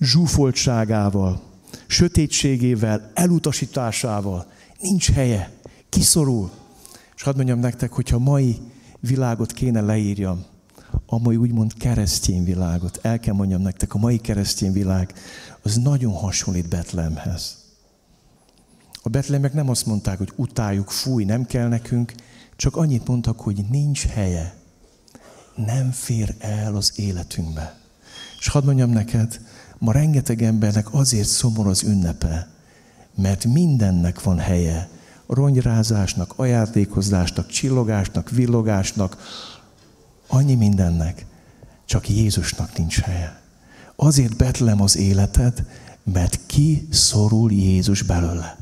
zsúfoltságával, 0.00 1.42
sötétségével, 1.86 3.10
elutasításával. 3.14 4.46
Nincs 4.80 5.10
helye, 5.10 5.52
kiszorul. 5.88 6.50
És 7.16 7.22
hadd 7.22 7.36
mondjam 7.36 7.58
nektek, 7.58 7.92
hogyha 7.92 8.18
mai 8.18 8.56
világot 9.00 9.52
kéne 9.52 9.80
leírjam, 9.80 10.44
a 11.06 11.18
mai 11.18 11.36
úgymond 11.36 11.74
keresztény 11.74 12.44
világot, 12.44 12.98
el 13.02 13.20
kell 13.20 13.34
mondjam 13.34 13.62
nektek, 13.62 13.94
a 13.94 13.98
mai 13.98 14.18
keresztény 14.18 14.72
világ 14.72 15.14
az 15.62 15.76
nagyon 15.76 16.12
hasonlít 16.12 16.68
Betlehemhez. 16.68 17.64
A 19.02 19.08
betlemek 19.08 19.52
nem 19.52 19.68
azt 19.68 19.86
mondták, 19.86 20.18
hogy 20.18 20.32
utáljuk, 20.36 20.90
fúj, 20.90 21.24
nem 21.24 21.46
kell 21.46 21.68
nekünk, 21.68 22.12
csak 22.56 22.76
annyit 22.76 23.06
mondtak, 23.06 23.40
hogy 23.40 23.64
nincs 23.70 24.06
helye. 24.06 24.54
Nem 25.54 25.90
fér 25.90 26.34
el 26.38 26.76
az 26.76 26.92
életünkbe. 26.96 27.78
És 28.38 28.48
hadd 28.48 28.64
mondjam 28.64 28.90
neked, 28.90 29.40
ma 29.78 29.92
rengeteg 29.92 30.42
embernek 30.42 30.94
azért 30.94 31.28
szomor 31.28 31.66
az 31.66 31.82
ünnepe, 31.82 32.48
mert 33.14 33.44
mindennek 33.44 34.22
van 34.22 34.38
helye. 34.38 34.88
Rongyrázásnak, 35.26 36.32
ajándékozásnak, 36.36 37.46
csillogásnak, 37.46 38.30
villogásnak, 38.30 39.16
annyi 40.34 40.54
mindennek, 40.54 41.26
csak 41.84 42.08
Jézusnak 42.08 42.76
nincs 42.76 43.00
helye. 43.00 43.40
Azért 43.96 44.36
betlem 44.36 44.82
az 44.82 44.96
életed, 44.96 45.66
mert 46.12 46.40
ki 46.46 46.88
szorul 46.90 47.52
Jézus 47.52 48.02
belőle. 48.02 48.56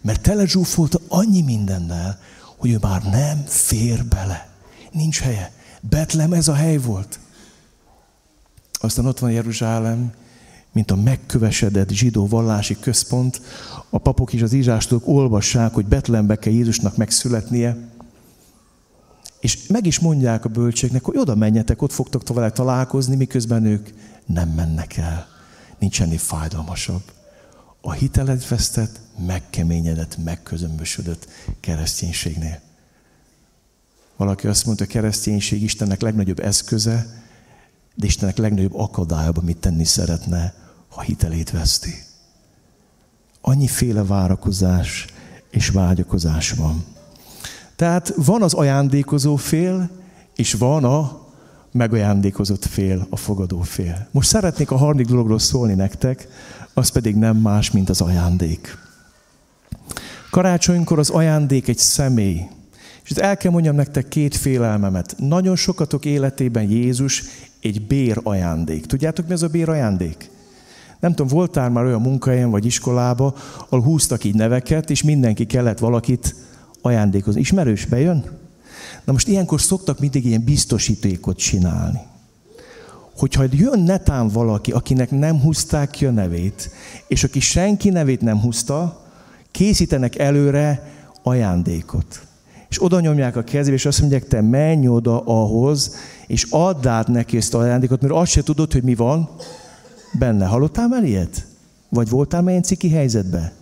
Mert 0.00 0.20
tele 0.20 0.46
zsúfolt 0.46 1.00
annyi 1.08 1.42
mindennel, 1.42 2.18
hogy 2.56 2.70
ő 2.70 2.78
már 2.80 3.02
nem 3.02 3.44
fér 3.46 4.04
bele. 4.04 4.48
Nincs 4.92 5.20
helye. 5.20 5.52
Betlem 5.80 6.32
ez 6.32 6.48
a 6.48 6.54
hely 6.54 6.76
volt. 6.76 7.18
Aztán 8.72 9.06
ott 9.06 9.18
van 9.18 9.30
Jeruzsálem, 9.30 10.12
mint 10.72 10.90
a 10.90 10.96
megkövesedett 10.96 11.90
zsidó 11.90 12.26
vallási 12.26 12.76
központ. 12.80 13.40
A 13.90 13.98
papok 13.98 14.32
és 14.32 14.42
az 14.42 14.52
írástól 14.52 15.00
olvassák, 15.04 15.74
hogy 15.74 15.86
Betlembe 15.86 16.36
kell 16.36 16.52
Jézusnak 16.52 16.96
megszületnie. 16.96 17.76
És 19.40 19.66
meg 19.66 19.86
is 19.86 19.98
mondják 19.98 20.44
a 20.44 20.48
bölcségnek, 20.48 21.04
hogy 21.04 21.16
oda 21.16 21.34
menjetek, 21.34 21.82
ott 21.82 21.92
fogtok 21.92 22.28
vele 22.28 22.50
találkozni, 22.50 23.16
miközben 23.16 23.64
ők 23.64 23.88
nem 24.26 24.48
mennek 24.48 24.96
el. 24.96 25.26
Nincs 25.78 26.02
ennél 26.02 26.18
fájdalmasabb. 26.18 27.02
A 27.80 27.92
hitelet 27.92 28.48
vesztett, 28.48 29.00
megkeményedett, 29.26 30.16
megközömbösödött 30.24 31.28
kereszténységnél. 31.60 32.60
Valaki 34.16 34.46
azt 34.46 34.66
mondta, 34.66 34.84
a 34.84 34.86
kereszténység 34.86 35.62
Istennek 35.62 36.00
legnagyobb 36.00 36.40
eszköze, 36.40 37.06
de 37.94 38.06
Istennek 38.06 38.36
legnagyobb 38.36 38.74
akadályba, 38.74 39.40
mit 39.40 39.56
tenni 39.56 39.84
szeretne, 39.84 40.54
ha 40.88 41.00
hitelét 41.00 41.50
veszti. 41.50 41.94
Annyiféle 43.40 44.04
várakozás 44.04 45.06
és 45.50 45.68
vágyakozás 45.68 46.50
van. 46.50 46.84
Tehát 47.76 48.12
van 48.16 48.42
az 48.42 48.54
ajándékozó 48.54 49.36
fél, 49.36 49.90
és 50.36 50.52
van 50.52 50.84
a 50.84 51.24
megajándékozott 51.72 52.64
fél, 52.64 53.06
a 53.10 53.16
fogadó 53.16 53.60
fél. 53.60 54.08
Most 54.10 54.28
szeretnék 54.28 54.70
a 54.70 54.76
harmadik 54.76 55.06
dologról 55.06 55.38
szólni 55.38 55.74
nektek, 55.74 56.28
az 56.74 56.88
pedig 56.88 57.16
nem 57.16 57.36
más, 57.36 57.70
mint 57.70 57.88
az 57.88 58.00
ajándék. 58.00 58.78
Karácsonykor 60.30 60.98
az 60.98 61.10
ajándék 61.10 61.68
egy 61.68 61.78
személy. 61.78 62.40
És 63.04 63.10
itt 63.10 63.18
el 63.18 63.36
kell 63.36 63.50
mondjam 63.50 63.74
nektek 63.74 64.08
két 64.08 64.36
félelmemet. 64.36 65.14
Nagyon 65.18 65.56
sokatok 65.56 66.04
életében 66.04 66.70
Jézus 66.70 67.24
egy 67.60 67.86
bér 67.86 68.20
ajándék. 68.22 68.86
Tudjátok, 68.86 69.26
mi 69.26 69.32
az 69.32 69.42
a 69.42 69.48
bér 69.48 69.68
ajándék? 69.68 70.30
Nem 71.00 71.14
tudom, 71.14 71.36
voltál 71.36 71.70
már 71.70 71.84
olyan 71.84 72.00
munkahelyen 72.00 72.50
vagy 72.50 72.66
iskolába, 72.66 73.34
ahol 73.68 73.84
húztak 73.84 74.24
így 74.24 74.34
neveket, 74.34 74.90
és 74.90 75.02
mindenki 75.02 75.46
kellett 75.46 75.78
valakit 75.78 76.34
ajándékozni. 76.86 77.40
Ismerős 77.40 77.84
bejön? 77.84 78.24
Na 79.04 79.12
most 79.12 79.28
ilyenkor 79.28 79.60
szoktak 79.60 79.98
mindig 79.98 80.24
ilyen 80.24 80.44
biztosítékot 80.44 81.36
csinálni. 81.36 82.00
Hogyha 83.16 83.44
jön 83.50 83.80
netán 83.80 84.28
valaki, 84.28 84.72
akinek 84.72 85.10
nem 85.10 85.40
húzták 85.40 85.90
ki 85.90 86.06
a 86.06 86.10
nevét, 86.10 86.70
és 87.08 87.24
aki 87.24 87.40
senki 87.40 87.88
nevét 87.88 88.20
nem 88.20 88.40
húzta, 88.40 89.04
készítenek 89.50 90.18
előre 90.18 90.92
ajándékot. 91.22 92.20
És 92.68 92.82
oda 92.82 93.00
nyomják 93.00 93.36
a 93.36 93.42
kezébe, 93.42 93.76
és 93.76 93.86
azt 93.86 94.00
mondják, 94.00 94.26
te 94.26 94.40
menj 94.40 94.88
oda 94.88 95.20
ahhoz, 95.20 95.94
és 96.26 96.46
add 96.50 96.86
át 96.86 97.08
neki 97.08 97.36
ezt 97.36 97.54
a 97.54 97.58
ajándékot, 97.58 98.00
mert 98.00 98.14
azt 98.14 98.30
se 98.30 98.42
tudod, 98.42 98.72
hogy 98.72 98.82
mi 98.82 98.94
van 98.94 99.28
benne. 100.18 100.46
Hallottál 100.46 100.88
már 100.88 101.04
ilyet? 101.04 101.46
Vagy 101.88 102.08
voltál 102.08 102.42
már 102.42 102.50
ilyen 102.50 102.62
ciki 102.62 102.90
helyzetben? 102.90 103.52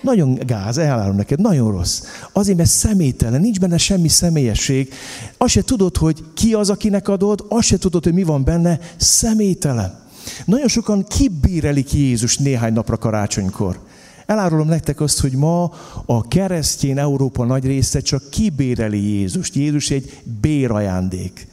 Nagyon 0.00 0.34
gáz, 0.34 0.78
elárulom 0.78 1.16
neked, 1.16 1.40
nagyon 1.40 1.70
rossz. 1.70 2.02
Azért, 2.32 2.56
mert 2.56 2.68
személytelen, 2.68 3.40
nincs 3.40 3.60
benne 3.60 3.78
semmi 3.78 4.08
személyesség. 4.08 4.92
Azt 5.36 5.52
se 5.52 5.62
tudod, 5.62 5.96
hogy 5.96 6.24
ki 6.34 6.54
az, 6.54 6.70
akinek 6.70 7.08
adod, 7.08 7.44
azt 7.48 7.66
se 7.66 7.78
tudod, 7.78 8.04
hogy 8.04 8.14
mi 8.14 8.22
van 8.22 8.44
benne, 8.44 8.78
személytelen. 8.96 9.98
Nagyon 10.44 10.68
sokan 10.68 11.04
kibérelik 11.04 11.92
Jézus 11.92 12.36
néhány 12.36 12.72
napra 12.72 12.96
karácsonykor. 12.96 13.80
Elárulom 14.26 14.68
nektek 14.68 15.00
azt, 15.00 15.20
hogy 15.20 15.32
ma 15.32 15.72
a 16.06 16.28
keresztény 16.28 16.98
Európa 16.98 17.44
nagy 17.44 17.64
része 17.64 18.00
csak 18.00 18.30
kibéreli 18.30 19.18
Jézust. 19.18 19.54
Jézus 19.54 19.90
egy 19.90 20.20
bérajándék 20.40 21.48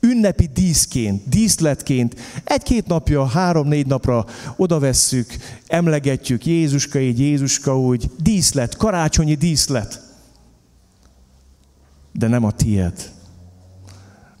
ünnepi 0.00 0.50
díszként, 0.54 1.28
díszletként 1.28 2.16
egy-két 2.44 2.86
napja, 2.86 3.26
három-négy 3.26 3.86
napra 3.86 4.26
odavesszük, 4.56 5.36
emlegetjük 5.66 6.46
Jézuska 6.46 6.98
így, 6.98 7.18
Jézuska 7.18 7.80
úgy, 7.80 8.10
díszlet, 8.22 8.76
karácsonyi 8.76 9.34
díszlet. 9.34 10.02
De 12.12 12.28
nem 12.28 12.44
a 12.44 12.50
tied. 12.50 13.12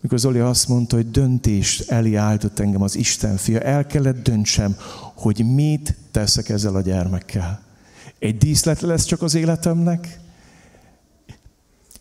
Mikor 0.00 0.18
Zoli 0.18 0.38
azt 0.38 0.68
mondta, 0.68 0.96
hogy 0.96 1.10
döntés 1.10 1.78
elé 1.78 2.14
állított 2.14 2.58
engem 2.58 2.82
az 2.82 2.96
Isten 2.96 3.36
fia, 3.36 3.60
el 3.60 3.86
kellett 3.86 4.22
döntsem, 4.22 4.76
hogy 5.14 5.54
mit 5.54 5.96
teszek 6.10 6.48
ezzel 6.48 6.74
a 6.74 6.80
gyermekkel. 6.80 7.62
Egy 8.18 8.36
díszlet 8.36 8.80
lesz 8.80 9.04
csak 9.04 9.22
az 9.22 9.34
életemnek, 9.34 10.20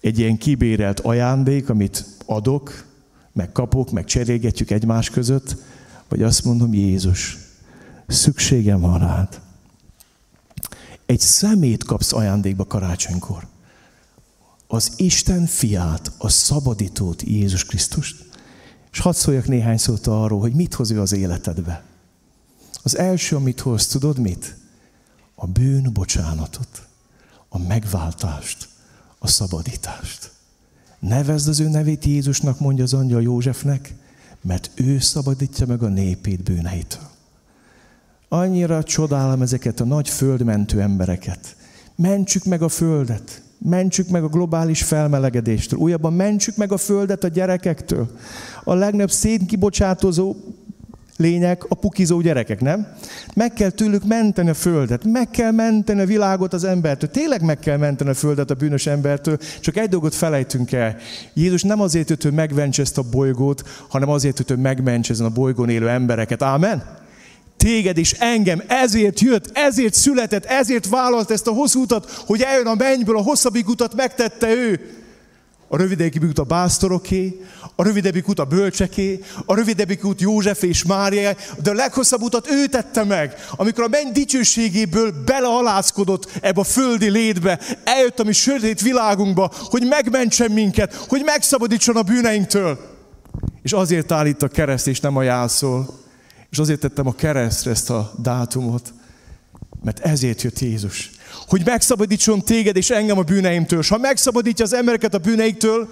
egy 0.02 0.20
ilyen 0.20 0.38
kibérelt 0.38 1.00
ajándék, 1.00 1.70
amit 1.70 2.06
adok, 2.26 2.89
meg 3.40 3.52
kapok, 3.52 3.92
meg 3.92 4.06
cserélgetjük 4.06 4.72
egymás 4.72 5.10
között, 5.10 5.56
vagy 6.08 6.24
azt 6.24 6.44
mondom, 6.44 6.74
Jézus, 6.74 7.38
szükségem 8.08 8.80
van 8.80 9.00
rád. 9.00 9.42
Egy 11.06 11.20
szemét 11.20 11.84
kapsz 11.84 12.14
ajándékba 12.14 12.66
karácsonykor. 12.66 13.48
Az 14.68 14.94
Isten 14.96 15.46
fiát, 15.46 16.12
a 16.18 16.30
szabadítót, 16.30 17.22
Jézus 17.22 17.66
Krisztust. 17.66 18.30
És 18.92 19.00
hadd 19.00 19.14
szóljak 19.14 19.48
néhány 19.48 19.78
szót 19.78 20.08
arról, 20.08 20.40
hogy 20.40 20.54
mit 20.54 20.74
hoz 20.74 20.92
ő 20.92 21.02
az 21.02 21.12
életedbe. 21.12 21.84
Az 22.84 22.98
első, 22.98 23.36
amit 23.36 23.60
hoz, 23.60 23.88
tudod 23.88 24.20
mit? 24.20 24.58
A 25.36 25.48
bűn 25.48 25.94
bocsánatot, 25.94 26.88
a 27.50 27.58
megváltást, 27.58 28.70
a 29.20 29.28
szabadítást. 29.28 30.39
Nevezd 31.00 31.48
az 31.48 31.60
ő 31.60 31.68
nevét 31.68 32.06
Jézusnak, 32.06 32.60
mondja 32.60 32.84
az 32.84 32.94
angyal 32.94 33.22
Józsefnek, 33.22 33.94
mert 34.42 34.72
ő 34.76 35.00
szabadítja 35.00 35.66
meg 35.66 35.84
a 35.84 35.88
népét 35.88 36.44
bűneitől. 36.44 37.08
Annyira 38.30 38.84
csodálom 38.84 39.42
ezeket 39.42 39.80
a 39.80 39.86
nagy 39.86 40.10
földmentő 40.10 40.82
embereket. 40.82 41.56
Mentsük 41.96 42.44
meg 42.44 42.62
a 42.62 42.70
földet, 42.70 43.42
mentsük 43.58 44.10
meg 44.10 44.24
a 44.24 44.28
globális 44.28 44.84
felmelegedéstől, 44.84 45.80
újabban 45.80 46.14
mentsük 46.14 46.56
meg 46.56 46.72
a 46.72 46.78
földet 46.78 47.24
a 47.24 47.28
gyerekektől. 47.28 48.10
A 48.64 48.74
legnagyobb 48.74 49.12
szénkibocsátózó 49.12 50.36
lények 51.20 51.64
a 51.68 51.76
pukizó 51.76 52.22
gyerekek, 52.22 52.62
nem? 52.62 52.88
Meg 53.36 53.54
kell 53.54 53.70
tőlük 53.70 54.06
menteni 54.06 54.50
a 54.50 54.54
földet, 54.54 55.04
meg 55.04 55.30
kell 55.30 55.52
menteni 55.52 56.02
a 56.02 56.06
világot 56.06 56.54
az 56.54 56.64
embertől. 56.64 57.10
Tényleg 57.10 57.42
meg 57.42 57.60
kell 57.60 57.78
menteni 57.78 58.10
a 58.10 58.14
földet 58.14 58.52
a 58.52 58.54
bűnös 58.54 58.88
embertől, 58.88 59.38
csak 59.60 59.78
egy 59.78 59.90
dolgot 59.90 60.16
felejtünk 60.16 60.72
el. 60.72 60.98
Jézus 61.34 61.64
nem 61.64 61.82
azért 61.82 62.10
jött, 62.10 62.24
hogy 62.24 62.34
megmentse 62.34 62.82
ezt 62.82 62.98
a 62.98 63.04
bolygót, 63.12 63.64
hanem 63.90 64.10
azért 64.10 64.38
jött, 64.40 64.48
hogy 64.48 64.58
megmentse 64.58 65.14
ezen 65.14 65.26
a 65.26 65.30
bolygón 65.30 65.70
élő 65.70 65.90
embereket. 65.90 66.44
Ámen? 66.44 66.84
Téged 67.58 67.98
is 67.98 68.12
engem, 68.12 68.62
ezért 68.68 69.20
jött, 69.20 69.50
ezért 69.54 69.94
született, 69.94 70.46
ezért 70.46 70.90
vállalt 70.90 71.32
ezt 71.32 71.48
a 71.48 71.52
hosszú 71.52 71.82
utat, 71.82 72.24
hogy 72.26 72.42
eljön 72.42 72.68
a 72.68 72.76
mennyből, 72.76 73.18
a 73.18 73.22
hosszabbik 73.22 73.70
utat 73.70 73.96
megtette 73.96 74.54
ő. 74.54 74.80
A 75.72 75.78
rövidebbik 75.78 76.24
út 76.24 76.40
a 76.40 76.44
básztoroké, 76.44 77.42
a 77.76 77.84
rövidebbik 77.84 78.30
út 78.30 78.40
a 78.40 78.46
bölcseké, 78.46 79.20
a 79.46 79.56
rövidebbik 79.56 80.06
út 80.06 80.22
József 80.22 80.64
és 80.64 80.84
Mária, 80.84 81.36
de 81.64 81.70
a 81.70 81.74
leghosszabb 81.74 82.22
utat 82.22 82.50
ő 82.50 82.66
tette 82.66 83.04
meg, 83.04 83.36
amikor 83.52 83.84
a 83.84 83.88
menny 83.88 84.12
dicsőségéből 84.12 85.24
belealázkodott 85.26 86.32
ebbe 86.42 86.60
a 86.60 86.64
földi 86.64 87.10
létbe, 87.10 87.60
eljött 87.84 88.20
a 88.20 88.24
mi 88.24 88.32
sötét 88.32 88.82
világunkba, 88.82 89.52
hogy 89.54 89.88
megmentsen 89.88 90.52
minket, 90.52 90.94
hogy 90.94 91.22
megszabadítson 91.26 91.96
a 91.96 92.04
bűneinktől. 92.04 92.80
És 93.62 93.74
azért 93.74 94.12
áll 94.12 94.36
a 94.40 94.48
kereszt, 94.48 94.88
és 94.88 95.00
nem 95.00 95.18
a 95.18 95.22
jászol. 95.22 96.00
És 96.50 96.58
azért 96.58 96.80
tettem 96.80 97.08
a 97.08 97.14
keresztre 97.14 97.72
ezt 97.72 97.90
a 97.90 98.14
dátumot, 98.22 98.94
mert 99.84 100.00
ezért 100.00 100.42
jött 100.42 100.60
Jézus 100.60 101.12
hogy 101.48 101.62
megszabadítson 101.66 102.42
téged 102.42 102.76
és 102.76 102.90
engem 102.90 103.18
a 103.18 103.22
bűneimtől. 103.22 103.80
És 103.80 103.90
ha 103.90 103.98
megszabadítja 103.98 104.66
az 104.66 104.74
embereket 104.74 105.14
a 105.14 105.18
bűneiktől, 105.18 105.90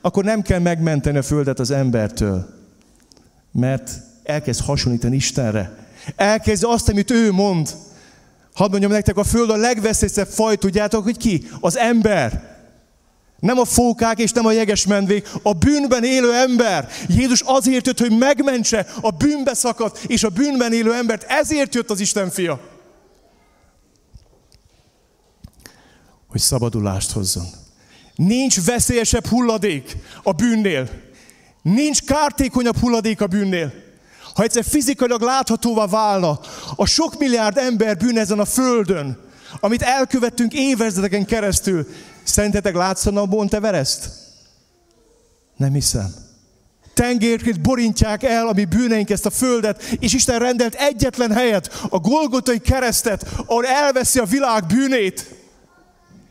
akkor 0.00 0.24
nem 0.24 0.42
kell 0.42 0.58
megmenteni 0.58 1.18
a 1.18 1.22
földet 1.22 1.58
az 1.58 1.70
embertől. 1.70 2.48
Mert 3.52 3.90
elkezd 4.22 4.64
hasonlítani 4.64 5.16
Istenre. 5.16 5.76
Elkezd 6.16 6.64
azt, 6.66 6.88
amit 6.88 7.10
ő 7.10 7.32
mond. 7.32 7.74
Hadd 8.54 8.70
mondjam 8.70 8.90
nektek, 8.90 9.16
a 9.16 9.24
föld 9.24 9.50
a 9.50 9.56
legveszélyesebb 9.56 10.28
faj, 10.28 10.56
tudjátok, 10.56 11.04
hogy 11.04 11.16
ki? 11.16 11.48
Az 11.60 11.76
ember. 11.76 12.52
Nem 13.40 13.58
a 13.58 13.64
fókák 13.64 14.18
és 14.18 14.32
nem 14.32 14.46
a 14.46 14.52
jeges 14.52 14.86
mendvék, 14.86 15.28
a 15.42 15.52
bűnben 15.52 16.04
élő 16.04 16.34
ember. 16.34 16.88
Jézus 17.08 17.42
azért 17.44 17.86
jött, 17.86 17.98
hogy 17.98 18.18
megmentse 18.18 18.86
a 19.00 19.10
bűnbe 19.10 19.54
szakadt 19.54 20.04
és 20.06 20.24
a 20.24 20.28
bűnben 20.28 20.72
élő 20.72 20.94
embert. 20.94 21.24
Ezért 21.28 21.74
jött 21.74 21.90
az 21.90 22.00
Isten 22.00 22.30
fia. 22.30 22.73
Hogy 26.34 26.42
szabadulást 26.42 27.10
hozzon. 27.10 27.46
Nincs 28.14 28.64
veszélyesebb 28.64 29.26
hulladék 29.26 29.96
a 30.22 30.32
bűnnél. 30.32 30.88
Nincs 31.62 32.02
kártékonyabb 32.02 32.76
hulladék 32.76 33.20
a 33.20 33.26
bűnnél. 33.26 33.72
Ha 34.34 34.42
egyszer 34.42 34.64
fizikailag 34.64 35.22
láthatóvá 35.22 35.86
válna 35.86 36.40
a 36.76 36.86
sok 36.86 37.18
milliárd 37.18 37.56
ember 37.56 37.96
bűn 37.96 38.18
ezen 38.18 38.38
a 38.38 38.44
földön, 38.44 39.18
amit 39.60 39.82
elkövettünk 39.82 40.52
évezredeken 40.52 41.24
keresztül, 41.24 41.86
szerintetek 42.22 42.74
látszana 42.74 43.20
a 43.20 43.26
Mount 43.26 43.54
Everest? 43.54 44.10
Nem 45.56 45.72
hiszem. 45.72 46.14
Tengérként 46.94 47.60
borintják 47.60 48.22
el 48.22 48.46
a 48.46 48.52
mi 48.52 48.64
bűneink 48.64 49.10
ezt 49.10 49.26
a 49.26 49.30
földet, 49.30 49.82
és 49.82 50.14
Isten 50.14 50.38
rendelt 50.38 50.74
egyetlen 50.74 51.32
helyet, 51.32 51.86
a 51.88 51.98
Golgotai 51.98 52.58
keresztet, 52.58 53.32
ahol 53.46 53.66
elveszi 53.66 54.18
a 54.18 54.24
világ 54.24 54.66
bűnét. 54.66 55.33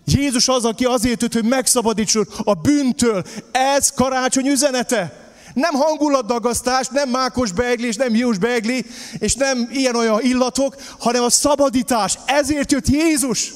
Jézus 0.05 0.47
az, 0.47 0.65
aki 0.65 0.85
azért 0.85 1.21
jött, 1.21 1.33
hogy 1.33 1.45
megszabadítson 1.45 2.27
a 2.43 2.53
bűntől. 2.53 3.23
Ez 3.51 3.91
karácsony 3.91 4.47
üzenete. 4.47 5.21
Nem 5.53 5.73
hangulatdagasztás, 5.73 6.87
nem 6.87 7.09
mákos 7.09 7.51
beegli, 7.51 7.87
és 7.87 7.95
nem 7.95 8.15
jós 8.15 8.37
beegli, 8.37 8.85
és 9.17 9.35
nem 9.35 9.69
ilyen-olyan 9.71 10.21
illatok, 10.21 10.75
hanem 10.99 11.23
a 11.23 11.29
szabadítás. 11.29 12.17
Ezért 12.25 12.71
jött 12.71 12.87
Jézus. 12.87 13.51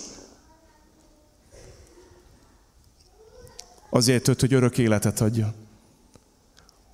Azért 3.90 4.28
jött, 4.28 4.40
hogy 4.40 4.54
örök 4.54 4.78
életet 4.78 5.22
adja. 5.22 5.54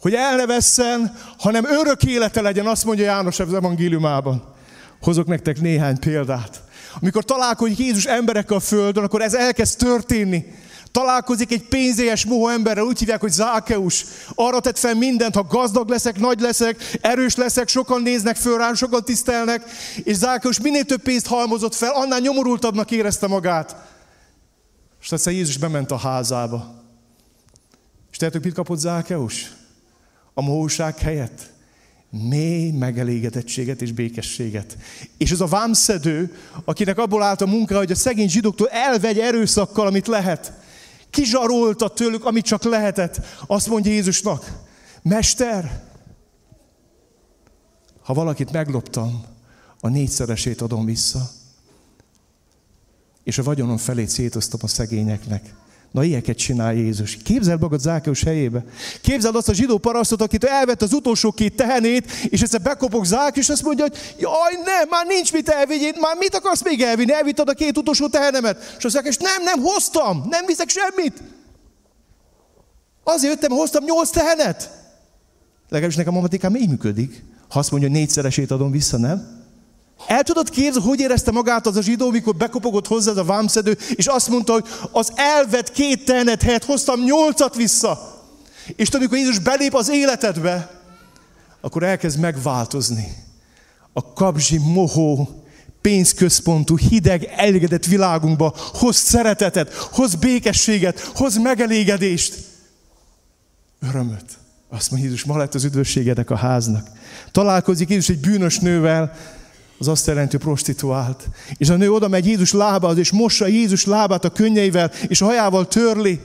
Hogy 0.01 0.13
el 0.13 0.35
ne 0.35 0.45
vesszen, 0.45 1.17
hanem 1.37 1.65
örök 1.65 2.03
élete 2.03 2.41
legyen, 2.41 2.67
azt 2.67 2.85
mondja 2.85 3.05
János 3.05 3.39
az 3.39 3.53
evangéliumában. 3.53 4.53
Hozok 5.01 5.27
nektek 5.27 5.61
néhány 5.61 5.99
példát. 5.99 6.62
Amikor 7.01 7.23
találkozik 7.23 7.77
Jézus 7.77 8.05
emberekkel 8.05 8.57
a 8.57 8.59
földön, 8.59 9.03
akkor 9.03 9.21
ez 9.21 9.33
elkezd 9.33 9.77
történni. 9.77 10.45
Találkozik 10.91 11.51
egy 11.51 11.67
pénzélyes 11.67 12.25
mohó 12.25 12.47
emberrel, 12.47 12.83
úgy 12.83 12.99
hívják, 12.99 13.21
hogy 13.21 13.31
Zákeus. 13.31 14.05
Arra 14.35 14.59
tett 14.59 14.77
fel 14.77 14.93
mindent, 14.93 15.35
ha 15.35 15.43
gazdag 15.43 15.89
leszek, 15.89 16.19
nagy 16.19 16.39
leszek, 16.39 16.97
erős 17.01 17.35
leszek, 17.35 17.67
sokan 17.67 18.01
néznek 18.01 18.35
föl 18.35 18.57
rám, 18.57 18.73
sokan 18.73 19.03
tisztelnek. 19.03 19.63
És 20.03 20.15
Zákeus 20.15 20.59
minél 20.59 20.83
több 20.83 21.01
pénzt 21.01 21.27
halmozott 21.27 21.75
fel, 21.75 21.91
annál 21.91 22.19
nyomorultabbnak 22.19 22.91
érezte 22.91 23.27
magát. 23.27 23.75
És 25.01 25.11
aztán 25.11 25.33
Jézus 25.33 25.57
bement 25.57 25.91
a 25.91 25.97
házába. 25.97 26.75
És 28.11 28.17
tehetők, 28.17 28.43
mit 28.43 28.53
kapott 28.53 28.79
Zákeus? 28.79 29.51
A 30.33 30.41
mohóság 30.41 30.97
helyett 30.97 31.52
mély 32.21 32.71
megelégedettséget 32.71 33.81
és 33.81 33.91
békességet. 33.91 34.77
És 35.17 35.31
ez 35.31 35.41
a 35.41 35.45
vámszedő, 35.45 36.35
akinek 36.65 36.97
abból 36.97 37.23
állt 37.23 37.41
a 37.41 37.45
munka, 37.45 37.77
hogy 37.77 37.91
a 37.91 37.95
szegény 37.95 38.29
zsidóktól 38.29 38.69
elvegye 38.69 39.23
erőszakkal, 39.23 39.87
amit 39.87 40.07
lehet. 40.07 40.53
Kizsarolta 41.09 41.87
tőlük, 41.87 42.25
amit 42.25 42.45
csak 42.45 42.63
lehetett. 42.63 43.19
Azt 43.47 43.67
mondja 43.67 43.91
Jézusnak, 43.91 44.51
Mester, 45.01 45.83
ha 48.01 48.13
valakit 48.13 48.51
megloptam, 48.51 49.25
a 49.79 49.87
négyszeresét 49.87 50.61
adom 50.61 50.85
vissza. 50.85 51.29
És 53.23 53.37
a 53.37 53.43
vagyonom 53.43 53.77
felét 53.77 54.09
szétoztam 54.09 54.59
a 54.63 54.67
szegényeknek. 54.67 55.53
Na 55.93 56.03
ilyeket 56.03 56.37
csinál 56.37 56.73
Jézus. 56.73 57.17
Képzeld 57.23 57.59
magad 57.59 57.79
Zákeus 57.79 58.23
helyébe. 58.23 58.63
Képzeld 59.01 59.35
azt 59.35 59.49
a 59.49 59.53
zsidó 59.53 59.77
parasztot, 59.77 60.21
akit 60.21 60.43
elvett 60.43 60.81
az 60.81 60.93
utolsó 60.93 61.31
két 61.31 61.55
tehenét, 61.55 62.11
és 62.11 62.41
egyszer 62.41 62.61
bekopog 62.61 63.05
Zák, 63.05 63.37
és 63.37 63.49
azt 63.49 63.63
mondja, 63.63 63.83
hogy 63.83 64.15
jaj, 64.19 64.53
nem, 64.65 64.87
már 64.89 65.05
nincs 65.07 65.33
mit 65.33 65.49
elvigyél, 65.49 65.93
már 65.99 66.15
mit 66.17 66.35
akarsz 66.35 66.63
még 66.63 66.81
elvinni? 66.81 67.13
Elvittad 67.13 67.49
a 67.49 67.53
két 67.53 67.77
utolsó 67.77 68.07
tehenemet. 68.07 68.75
És 68.77 68.85
az 68.85 68.99
és 69.03 69.17
nem, 69.17 69.43
nem 69.43 69.59
hoztam, 69.59 70.25
nem 70.29 70.45
viszek 70.45 70.69
semmit. 70.69 71.21
Azért 73.03 73.33
jöttem, 73.33 73.57
hoztam 73.57 73.83
nyolc 73.83 74.09
tehenet. 74.09 74.69
Legalábbis 75.69 75.97
nekem 75.97 76.17
a 76.17 76.21
matikám 76.21 76.55
így 76.55 76.69
működik. 76.69 77.23
Ha 77.49 77.59
azt 77.59 77.71
mondja, 77.71 77.89
hogy 77.89 77.97
négyszeresét 77.97 78.51
adom 78.51 78.71
vissza, 78.71 78.97
nem? 78.97 79.32
El 80.07 80.23
tudod 80.23 80.49
képzelni, 80.49 80.87
hogy 80.87 80.99
érezte 80.99 81.31
magát 81.31 81.67
az 81.67 81.75
a 81.75 81.81
zsidó, 81.81 82.09
mikor 82.09 82.35
bekopogott 82.35 82.87
hozzá 82.87 83.11
ez 83.11 83.17
a 83.17 83.23
vámszedő, 83.23 83.77
és 83.89 84.05
azt 84.05 84.29
mondta, 84.29 84.53
hogy 84.53 84.65
az 84.91 85.11
elvett 85.15 85.71
két 85.71 86.05
tehenet 86.05 86.41
helyett 86.41 86.65
hoztam 86.65 87.03
nyolcat 87.03 87.55
vissza. 87.55 88.21
És 88.75 88.89
tudod, 88.89 88.99
amikor 88.99 89.17
Jézus 89.17 89.39
belép 89.39 89.73
az 89.73 89.89
életedbe, 89.89 90.81
akkor 91.61 91.83
elkezd 91.83 92.19
megváltozni. 92.19 93.15
A 93.93 94.13
kapzsi, 94.13 94.57
mohó, 94.57 95.43
pénzközpontú, 95.81 96.77
hideg, 96.77 97.23
elégedett 97.35 97.85
világunkba 97.85 98.55
hoz 98.73 98.95
szeretetet, 98.95 99.73
hoz 99.73 100.15
békességet, 100.15 100.99
hoz 100.99 101.37
megelégedést, 101.37 102.35
örömöt. 103.89 104.25
Azt 104.69 104.91
mondja 104.91 105.09
Jézus, 105.09 105.25
ma 105.25 105.37
lett 105.37 105.53
az 105.53 105.63
üdvösségedek 105.63 106.29
a 106.29 106.35
háznak. 106.35 106.87
Találkozik 107.31 107.89
Jézus 107.89 108.09
egy 108.09 108.19
bűnös 108.19 108.59
nővel, 108.59 109.15
az 109.83 109.89
azt 109.89 110.07
jelenti, 110.07 110.37
prostituált. 110.37 111.29
És 111.57 111.69
a 111.69 111.75
nő 111.75 111.91
oda 111.91 112.07
megy 112.07 112.25
Jézus 112.25 112.51
lábához, 112.51 112.97
és 112.97 113.11
mossa 113.11 113.47
Jézus 113.47 113.85
lábát 113.85 114.25
a 114.25 114.31
könnyeivel, 114.31 114.91
és 115.07 115.21
a 115.21 115.25
hajával 115.25 115.67
törli. 115.67 116.21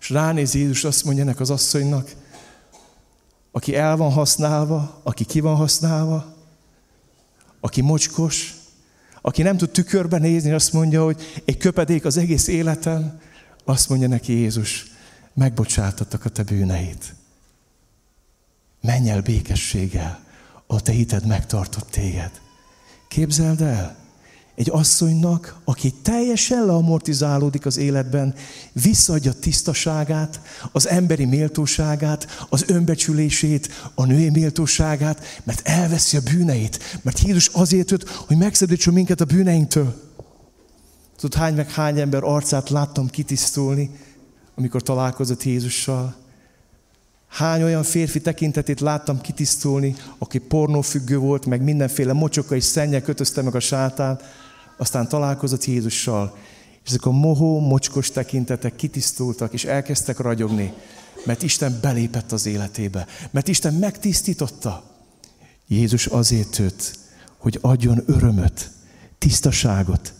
És 0.00 0.10
ránéz 0.10 0.54
Jézus, 0.54 0.84
azt 0.84 1.04
mondja 1.04 1.22
ennek 1.22 1.40
az 1.40 1.50
asszonynak, 1.50 2.14
aki 3.50 3.74
el 3.74 3.96
van 3.96 4.12
használva, 4.12 5.00
aki 5.02 5.24
ki 5.24 5.40
van 5.40 5.56
használva, 5.56 6.34
aki 7.60 7.80
mocskos, 7.80 8.54
aki 9.20 9.42
nem 9.42 9.56
tud 9.56 9.70
tükörbe 9.70 10.18
nézni, 10.18 10.52
azt 10.52 10.72
mondja, 10.72 11.04
hogy 11.04 11.42
egy 11.44 11.56
köpedék 11.56 12.04
az 12.04 12.16
egész 12.16 12.46
életem, 12.46 13.20
azt 13.64 13.88
mondja 13.88 14.08
neki 14.08 14.32
Jézus, 14.32 14.86
megbocsátattak 15.34 16.24
a 16.24 16.28
te 16.28 16.42
bűneit. 16.42 17.14
Menj 18.80 19.10
el 19.10 19.20
békességgel, 19.20 20.25
a 20.66 20.80
te 20.82 20.92
hited 20.92 21.26
megtartott 21.26 21.90
téged. 21.90 22.30
Képzeld 23.08 23.60
el, 23.60 23.96
egy 24.56 24.70
asszonynak, 24.70 25.60
aki 25.64 25.94
teljesen 26.02 26.66
leamortizálódik 26.66 27.66
az 27.66 27.76
életben, 27.76 28.34
visszaadja 28.72 29.32
tisztaságát, 29.32 30.40
az 30.72 30.88
emberi 30.88 31.24
méltóságát, 31.24 32.46
az 32.48 32.64
önbecsülését, 32.68 33.90
a 33.94 34.04
női 34.04 34.30
méltóságát, 34.30 35.40
mert 35.44 35.68
elveszi 35.68 36.16
a 36.16 36.20
bűneit. 36.20 36.98
Mert 37.02 37.20
Jézus 37.20 37.48
azért 37.48 37.90
jött, 37.90 38.08
hogy 38.08 38.36
megszabadítson 38.36 38.94
minket 38.94 39.20
a 39.20 39.24
bűneinktől. 39.24 40.04
Tudod, 41.16 41.38
hány 41.38 41.54
meg 41.54 41.70
hány 41.70 42.00
ember 42.00 42.22
arcát 42.24 42.70
láttam 42.70 43.10
kitisztulni, 43.10 43.90
amikor 44.54 44.82
találkozott 44.82 45.42
Jézussal. 45.42 46.25
Hány 47.26 47.62
olyan 47.62 47.82
férfi 47.82 48.20
tekintetét 48.20 48.80
láttam 48.80 49.20
kitisztulni, 49.20 49.96
aki 50.18 50.38
pornófüggő 50.38 51.18
volt, 51.18 51.46
meg 51.46 51.62
mindenféle 51.62 52.12
mocsoka 52.12 52.54
és 52.54 52.64
szennyel 52.64 53.02
kötözte 53.02 53.42
meg 53.42 53.54
a 53.54 53.60
sátán, 53.60 54.20
aztán 54.76 55.08
találkozott 55.08 55.64
Jézussal, 55.64 56.36
és 56.84 56.88
ezek 56.88 57.06
a 57.06 57.10
mohó, 57.10 57.60
mocskos 57.60 58.10
tekintetek 58.10 58.76
kitisztultak, 58.76 59.52
és 59.52 59.64
elkezdtek 59.64 60.18
ragyogni, 60.18 60.72
mert 61.24 61.42
Isten 61.42 61.78
belépett 61.80 62.32
az 62.32 62.46
életébe, 62.46 63.06
mert 63.30 63.48
Isten 63.48 63.74
megtisztította. 63.74 64.84
Jézus 65.66 66.06
azért 66.06 66.56
jött, 66.56 66.98
hogy 67.38 67.58
adjon 67.60 68.02
örömöt, 68.06 68.70
tisztaságot. 69.18 70.12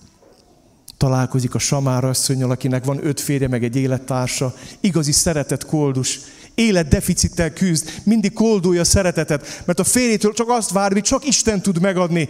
Találkozik 0.96 1.54
a 1.54 1.58
Samár 1.58 2.04
asszonynal, 2.04 2.50
akinek 2.50 2.84
van 2.84 3.06
öt 3.06 3.20
férje, 3.20 3.48
meg 3.48 3.64
egy 3.64 3.76
élettársa, 3.76 4.54
igazi 4.80 5.12
szeretet 5.12 5.66
koldus, 5.66 6.20
életdeficittel 6.56 7.52
küzd, 7.52 8.00
mindig 8.04 8.32
koldulja 8.32 8.80
a 8.80 8.84
szeretetet, 8.84 9.62
mert 9.64 9.78
a 9.78 9.84
férjétől 9.84 10.32
csak 10.32 10.48
azt 10.48 10.70
vár, 10.70 10.92
hogy 10.92 11.02
csak 11.02 11.26
Isten 11.26 11.62
tud 11.62 11.80
megadni 11.80 12.28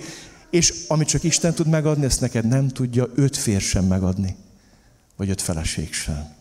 és 0.50 0.84
amit 0.88 1.08
csak 1.08 1.22
Isten 1.22 1.54
tud 1.54 1.66
megadni, 1.66 2.04
ezt 2.04 2.20
neked 2.20 2.44
nem 2.44 2.68
tudja 2.68 3.08
öt 3.14 3.36
fér 3.36 3.60
sem 3.60 3.84
megadni, 3.84 4.36
vagy 5.16 5.30
öt 5.30 5.42
feleség 5.42 5.92
sem. 5.92 6.34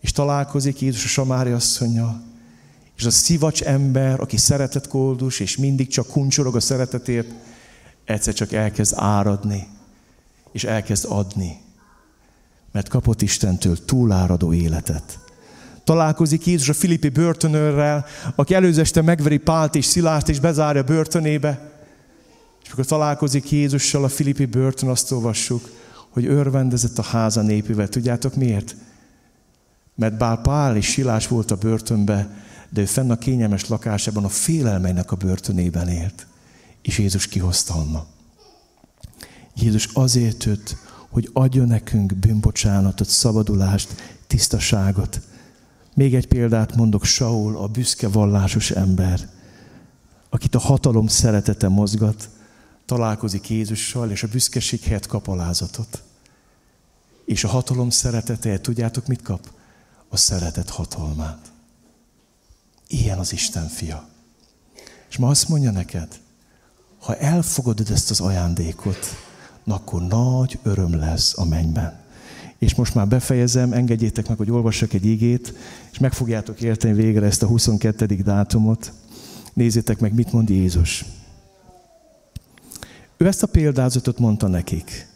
És 0.00 0.12
találkozik 0.12 0.80
Jézus 0.80 1.04
a 1.04 1.08
Samári 1.08 1.50
asszonyjal, 1.50 2.22
és 2.96 3.04
a 3.04 3.10
szivacs 3.10 3.62
ember, 3.62 4.20
aki 4.20 4.36
szeretett 4.36 4.88
koldus, 4.88 5.40
és 5.40 5.56
mindig 5.56 5.88
csak 5.88 6.06
kuncsorog 6.06 6.56
a 6.56 6.60
szeretetért, 6.60 7.30
egyszer 8.04 8.34
csak 8.34 8.52
elkezd 8.52 8.94
áradni, 8.96 9.66
és 10.52 10.64
elkezd 10.64 11.06
adni, 11.08 11.60
mert 12.72 12.88
kapott 12.88 13.22
Istentől 13.22 13.84
túláradó 13.84 14.52
életet. 14.52 15.18
Találkozik 15.84 16.46
Jézus 16.46 16.68
a 16.68 16.74
Filippi 16.74 17.08
börtönőrrel, 17.08 18.04
aki 18.34 18.54
előző 18.54 18.80
este 18.80 19.02
megveri 19.02 19.38
Pált 19.38 19.74
és 19.74 19.84
Szilást, 19.84 20.28
és 20.28 20.40
bezárja 20.40 20.82
börtönébe, 20.82 21.72
és 22.62 22.66
amikor 22.66 22.86
találkozik 22.86 23.50
Jézussal 23.50 24.04
a 24.04 24.08
Filippi 24.08 24.44
börtön, 24.44 24.88
azt 24.88 25.12
olvassuk, 25.12 25.70
hogy 26.08 26.26
örvendezett 26.26 26.98
a 26.98 27.02
háza 27.02 27.42
népével. 27.42 27.88
Tudjátok 27.88 28.34
miért? 28.34 28.76
Mert 29.94 30.16
bár 30.16 30.40
Pál 30.40 30.76
és 30.76 30.86
Silás 30.86 31.28
volt 31.28 31.50
a 31.50 31.56
börtönbe, 31.56 32.44
de 32.70 32.80
ő 32.80 32.84
fenn 32.84 33.10
a 33.10 33.18
kényelmes 33.18 33.68
lakásában 33.68 34.24
a 34.24 34.28
félelmeinek 34.28 35.12
a 35.12 35.16
börtönében 35.16 35.88
élt. 35.88 36.26
És 36.82 36.98
Jézus 36.98 37.26
kihozta 37.26 37.74
onnan. 37.74 38.06
Jézus 39.54 39.88
azért 39.92 40.44
jött, 40.44 40.76
hogy 41.08 41.30
adjon 41.32 41.66
nekünk 41.66 42.14
bűnbocsánatot, 42.14 43.08
szabadulást, 43.08 43.94
tisztaságot. 44.26 45.20
Még 45.94 46.14
egy 46.14 46.28
példát 46.28 46.76
mondok, 46.76 47.04
Saul, 47.04 47.56
a 47.56 47.66
büszke 47.66 48.08
vallásos 48.08 48.70
ember, 48.70 49.28
akit 50.28 50.54
a 50.54 50.58
hatalom 50.58 51.06
szeretete 51.06 51.68
mozgat, 51.68 52.28
találkozik 52.84 53.48
Jézussal, 53.48 54.10
és 54.10 54.22
a 54.22 54.28
büszkeség 54.28 54.82
helyett 54.82 55.06
kap 55.06 55.28
alázatot. 55.28 56.02
És 57.24 57.44
a 57.44 57.48
hatalom 57.48 57.90
szeretete, 57.90 58.58
tudjátok 58.60 59.06
mit 59.06 59.22
kap? 59.22 59.50
A 60.08 60.16
szeretet 60.16 60.70
hatalmát. 60.70 61.52
Ilyen 62.88 63.18
az 63.18 63.32
Isten 63.32 63.68
fia. 63.68 64.08
És 65.08 65.16
ma 65.16 65.28
azt 65.28 65.48
mondja 65.48 65.70
neked, 65.70 66.20
ha 66.98 67.16
elfogadod 67.16 67.90
ezt 67.90 68.10
az 68.10 68.20
ajándékot, 68.20 69.06
na 69.64 69.74
akkor 69.74 70.02
nagy 70.02 70.58
öröm 70.62 70.98
lesz 70.98 71.38
a 71.38 71.44
mennyben. 71.44 72.03
És 72.64 72.74
most 72.74 72.94
már 72.94 73.08
befejezem, 73.08 73.72
engedjétek 73.72 74.28
meg, 74.28 74.36
hogy 74.36 74.50
olvassak 74.50 74.92
egy 74.92 75.06
igét, 75.06 75.54
és 75.92 75.98
meg 75.98 76.12
fogjátok 76.12 76.60
érteni 76.60 76.94
végre 76.94 77.26
ezt 77.26 77.42
a 77.42 77.46
22. 77.46 78.06
dátumot. 78.06 78.92
Nézzétek 79.52 79.98
meg, 79.98 80.14
mit 80.14 80.32
mond 80.32 80.48
Jézus. 80.48 81.04
Ő 83.16 83.26
ezt 83.26 83.42
a 83.42 83.46
példázatot 83.46 84.18
mondta 84.18 84.46
nekik. 84.46 85.06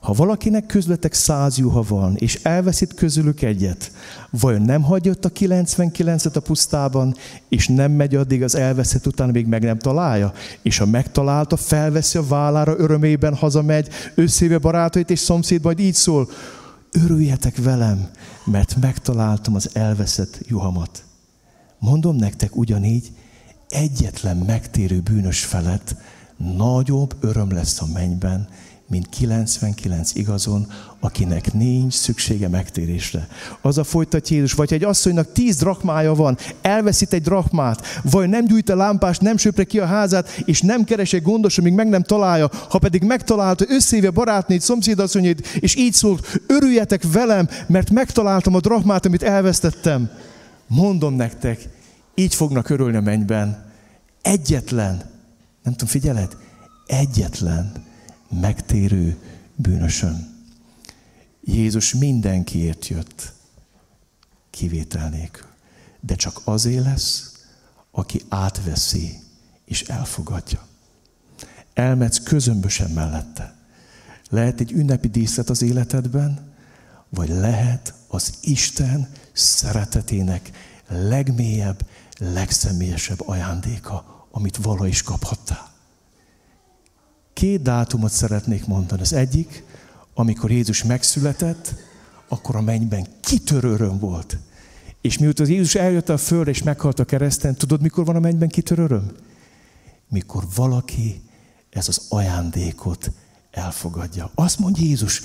Ha 0.00 0.12
valakinek 0.12 0.66
közletek 0.66 1.12
száz 1.12 1.58
juha 1.58 1.84
van, 1.88 2.16
és 2.16 2.40
elveszít 2.42 2.94
közülük 2.94 3.42
egyet, 3.42 3.92
vajon 4.30 4.62
nem 4.62 4.82
hagyja 4.82 5.12
a 5.20 5.28
99-et 5.28 6.36
a 6.36 6.40
pusztában, 6.40 7.14
és 7.48 7.68
nem 7.68 7.92
megy 7.92 8.14
addig 8.14 8.42
az 8.42 8.54
elveszett 8.54 9.06
után, 9.06 9.28
még 9.28 9.46
meg 9.46 9.62
nem 9.62 9.78
találja? 9.78 10.32
És 10.62 10.78
ha 10.78 10.86
megtalálta, 10.86 11.56
felveszi 11.56 12.18
a 12.18 12.26
vállára, 12.26 12.78
örömében 12.78 13.34
hazamegy, 13.34 13.88
összéve 14.14 14.58
barátait 14.58 15.10
és 15.10 15.18
szomszéd, 15.18 15.62
majd 15.62 15.78
így 15.78 15.94
szól, 15.94 16.28
örüljetek 16.92 17.56
velem, 17.56 18.10
mert 18.44 18.76
megtaláltam 18.80 19.54
az 19.54 19.70
elveszett 19.72 20.38
juhamat. 20.46 21.04
Mondom 21.78 22.16
nektek 22.16 22.56
ugyanígy, 22.56 23.12
egyetlen 23.68 24.36
megtérő 24.36 25.00
bűnös 25.00 25.44
felett, 25.44 25.94
nagyobb 26.36 27.16
öröm 27.20 27.52
lesz 27.52 27.80
a 27.80 27.86
mennyben, 27.92 28.48
mint 28.90 29.08
99 29.08 30.14
igazon, 30.14 30.66
akinek 31.00 31.52
nincs 31.52 31.94
szüksége 31.94 32.48
megtérésre. 32.48 33.28
Az 33.60 33.78
a 33.78 33.84
folytatja 33.84 34.36
Jézus, 34.36 34.52
vagy 34.52 34.72
egy 34.72 34.84
asszonynak 34.84 35.32
tíz 35.32 35.56
drachmája 35.56 36.14
van, 36.14 36.38
elveszít 36.62 37.12
egy 37.12 37.22
drachmát, 37.22 37.86
vagy 38.02 38.28
nem 38.28 38.46
gyújt 38.46 38.68
a 38.68 38.76
lámpást, 38.76 39.20
nem 39.20 39.36
söpre 39.36 39.64
ki 39.64 39.78
a 39.78 39.86
házát, 39.86 40.42
és 40.44 40.60
nem 40.60 40.84
keres 40.84 41.12
egy 41.12 41.22
gondos, 41.22 41.58
amíg 41.58 41.72
meg 41.72 41.88
nem 41.88 42.02
találja, 42.02 42.50
ha 42.68 42.78
pedig 42.78 43.02
megtalálta, 43.02 43.64
összéve 43.68 44.10
barátnét, 44.10 44.60
szomszédasszonyét, 44.60 45.46
és 45.46 45.74
így 45.74 45.92
szólt, 45.92 46.40
örüljetek 46.46 47.02
velem, 47.12 47.48
mert 47.66 47.90
megtaláltam 47.90 48.54
a 48.54 48.60
drachmát, 48.60 49.06
amit 49.06 49.22
elvesztettem. 49.22 50.10
Mondom 50.66 51.14
nektek, 51.14 51.68
így 52.14 52.34
fognak 52.34 52.70
örülni 52.70 52.96
a 52.96 53.00
mennyben. 53.00 53.72
Egyetlen 54.22 54.96
nem 55.62 55.72
tudom, 55.72 55.88
figyeled? 55.88 56.36
Egyetlen 56.86 57.88
megtérő 58.30 59.18
bűnösön. 59.56 60.38
Jézus 61.44 61.94
mindenkiért 61.94 62.86
jött, 62.86 63.32
kivétel 64.50 65.08
nélkül. 65.08 65.48
De 66.00 66.14
csak 66.14 66.40
azért 66.44 66.84
lesz, 66.84 67.34
aki 67.90 68.22
átveszi 68.28 69.18
és 69.64 69.82
elfogadja. 69.82 70.66
Elmetsz 71.74 72.22
közömbösen 72.22 72.90
mellette. 72.90 73.54
Lehet 74.28 74.60
egy 74.60 74.72
ünnepi 74.72 75.08
díszlet 75.08 75.50
az 75.50 75.62
életedben, 75.62 76.52
vagy 77.08 77.28
lehet 77.28 77.94
az 78.08 78.34
Isten 78.40 79.08
szeretetének 79.32 80.50
legmélyebb, 80.88 81.86
legszemélyesebb 82.18 83.28
ajándéka, 83.28 84.26
amit 84.30 84.56
vala 84.56 84.86
is 84.86 85.02
kaphattál. 85.02 85.69
Két 87.32 87.62
dátumot 87.62 88.10
szeretnék 88.10 88.66
mondani. 88.66 89.00
Az 89.00 89.12
egyik, 89.12 89.64
amikor 90.14 90.50
Jézus 90.50 90.84
megszületett, 90.84 91.74
akkor 92.28 92.56
a 92.56 92.60
mennyben 92.60 93.06
kitörő 93.20 93.68
öröm 93.68 93.98
volt. 93.98 94.38
És 95.00 95.18
miután 95.18 95.48
Jézus 95.48 95.74
eljött 95.74 96.08
a 96.08 96.16
földre 96.16 96.50
és 96.50 96.62
meghalt 96.62 96.98
a 96.98 97.04
kereszten, 97.04 97.54
tudod, 97.54 97.80
mikor 97.80 98.04
van 98.04 98.16
a 98.16 98.20
mennyben 98.20 98.48
kitörő 98.48 98.82
öröm? 98.82 99.12
Mikor 100.08 100.44
valaki 100.54 101.22
ez 101.70 101.88
az 101.88 102.06
ajándékot 102.08 103.10
elfogadja. 103.50 104.30
Azt 104.34 104.58
mondja 104.58 104.84
Jézus, 104.84 105.22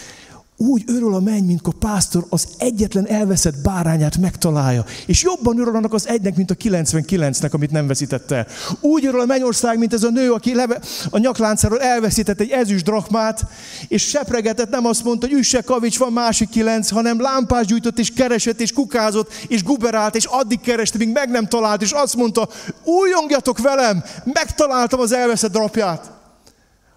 úgy 0.58 0.84
örül 0.88 1.16
a 1.16 1.20
menny, 1.20 1.46
mint 1.46 1.62
a 1.64 1.72
pásztor 1.80 2.26
az 2.30 2.48
egyetlen 2.58 3.08
elveszett 3.08 3.62
bárányát 3.64 4.18
megtalálja. 4.18 4.86
És 5.06 5.24
jobban 5.24 5.60
örül 5.60 5.76
annak 5.76 5.94
az 5.94 6.08
egynek, 6.08 6.36
mint 6.36 6.52
a 6.52 6.56
99-nek, 6.56 7.52
amit 7.52 7.72
nem 7.72 7.88
veszítette 7.88 8.48
Úgy 8.80 9.06
örül 9.06 9.20
a 9.20 9.26
mennyország, 9.26 9.78
mint 9.78 9.94
ez 9.94 10.04
a 10.04 10.10
nő, 10.10 10.32
aki 10.32 10.54
leve, 10.54 10.80
a 11.10 11.18
nyakláncáról 11.18 11.82
elveszített 11.82 12.40
egy 12.40 12.50
ezüst 12.50 12.84
drachmát, 12.84 13.46
és 13.88 14.04
sepregetett, 14.08 14.70
nem 14.70 14.86
azt 14.86 15.04
mondta, 15.04 15.28
hogy 15.28 15.38
üsse 15.38 15.62
kavics, 15.62 15.98
van 15.98 16.14
másik 16.14 16.50
kilenc, 16.50 16.90
hanem 16.90 17.22
lámpás 17.22 17.66
gyújtott, 17.66 18.00
és 18.00 18.14
keresett, 18.14 18.60
és 18.60 18.74
kukázott, 18.74 19.34
és 19.48 19.64
guberált, 19.64 20.16
és 20.16 20.26
addig 20.26 20.62
kereste, 20.62 20.98
míg 20.98 21.12
meg 21.12 21.30
nem 21.30 21.48
talált, 21.48 21.82
és 21.82 21.92
azt 21.92 22.16
mondta, 22.16 22.50
újongjatok 22.84 23.60
velem, 23.60 24.04
megtaláltam 24.24 25.00
az 25.00 25.12
elveszett 25.12 25.52
drapját. 25.52 26.12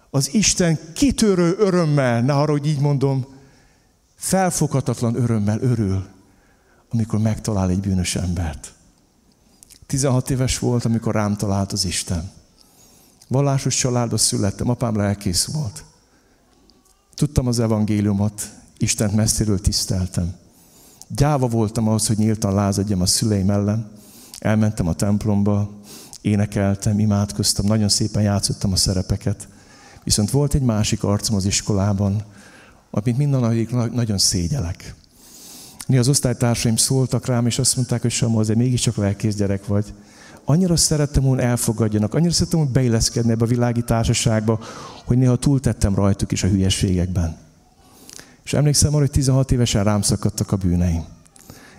Az 0.09 0.29
Isten 0.33 0.79
kitörő 0.93 1.55
örömmel, 1.57 2.21
ne 2.21 2.33
arra, 2.33 2.51
hogy 2.51 2.67
így 2.67 2.79
mondom, 2.79 3.37
felfoghatatlan 4.19 5.15
örömmel 5.15 5.61
örül, 5.61 6.05
amikor 6.89 7.19
megtalál 7.19 7.69
egy 7.69 7.79
bűnös 7.79 8.15
embert. 8.15 8.73
16 9.85 10.29
éves 10.29 10.59
volt, 10.59 10.85
amikor 10.85 11.13
rám 11.13 11.35
talált 11.35 11.71
az 11.71 11.85
Isten. 11.85 12.31
Vallásos 13.27 13.75
családba 13.75 14.17
születtem, 14.17 14.69
apám 14.69 14.95
lelkész 14.95 15.45
volt. 15.45 15.83
Tudtam 17.15 17.47
az 17.47 17.59
evangéliumot, 17.59 18.49
Istent 18.77 19.15
messziről 19.15 19.61
tiszteltem. 19.61 20.33
Gyáva 21.07 21.47
voltam 21.47 21.87
ahhoz, 21.87 22.07
hogy 22.07 22.17
nyíltan 22.17 22.53
lázadjam 22.53 23.01
a 23.01 23.05
szüleim 23.05 23.49
ellen. 23.49 23.91
Elmentem 24.39 24.87
a 24.87 24.93
templomba, 24.93 25.79
énekeltem, 26.21 26.99
imádkoztam, 26.99 27.65
nagyon 27.65 27.89
szépen 27.89 28.21
játszottam 28.21 28.71
a 28.71 28.75
szerepeket. 28.75 29.47
Viszont 30.03 30.31
volt 30.31 30.53
egy 30.53 30.61
másik 30.61 31.03
arcom 31.03 31.35
az 31.35 31.45
iskolában, 31.45 32.23
amit 32.91 33.17
mindennatig 33.17 33.69
nagyon 33.69 34.17
szégyelek. 34.17 34.95
Mi 35.87 35.97
az 35.97 36.07
osztálytársaim 36.07 36.75
szóltak 36.75 37.25
rám, 37.25 37.45
és 37.45 37.59
azt 37.59 37.75
mondták, 37.75 38.01
hogy 38.01 38.11
Samu, 38.11 38.39
azért 38.39 38.57
mégiscsak 38.57 38.95
lelkész 38.95 39.35
gyerek 39.35 39.67
vagy. 39.67 39.93
Annyira 40.45 40.75
szerettem 40.75 41.23
volna 41.23 41.41
elfogadjanak, 41.41 42.13
annyira 42.13 42.31
szerettem 42.31 42.59
volna 42.59 42.73
beilleszkedni 42.73 43.31
ebbe 43.31 43.43
a 43.43 43.47
világi 43.47 43.81
társaságba, 43.81 44.59
hogy 45.05 45.17
néha 45.17 45.35
túltettem 45.35 45.95
rajtuk 45.95 46.31
is 46.31 46.43
a 46.43 46.47
hülyeségekben. 46.47 47.37
És 48.43 48.53
emlékszem 48.53 48.89
arra, 48.89 48.99
hogy 48.99 49.11
16 49.11 49.51
évesen 49.51 49.83
rám 49.83 50.01
szakadtak 50.01 50.51
a 50.51 50.55
bűneim. 50.55 51.03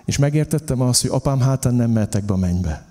És 0.05 0.18
megértettem 0.18 0.81
azt, 0.81 1.01
hogy 1.01 1.11
apám 1.11 1.40
hátán 1.40 1.75
nem 1.75 1.90
mehetek 1.90 2.25
be 2.25 2.33
a 2.33 2.37
mennybe. 2.37 2.87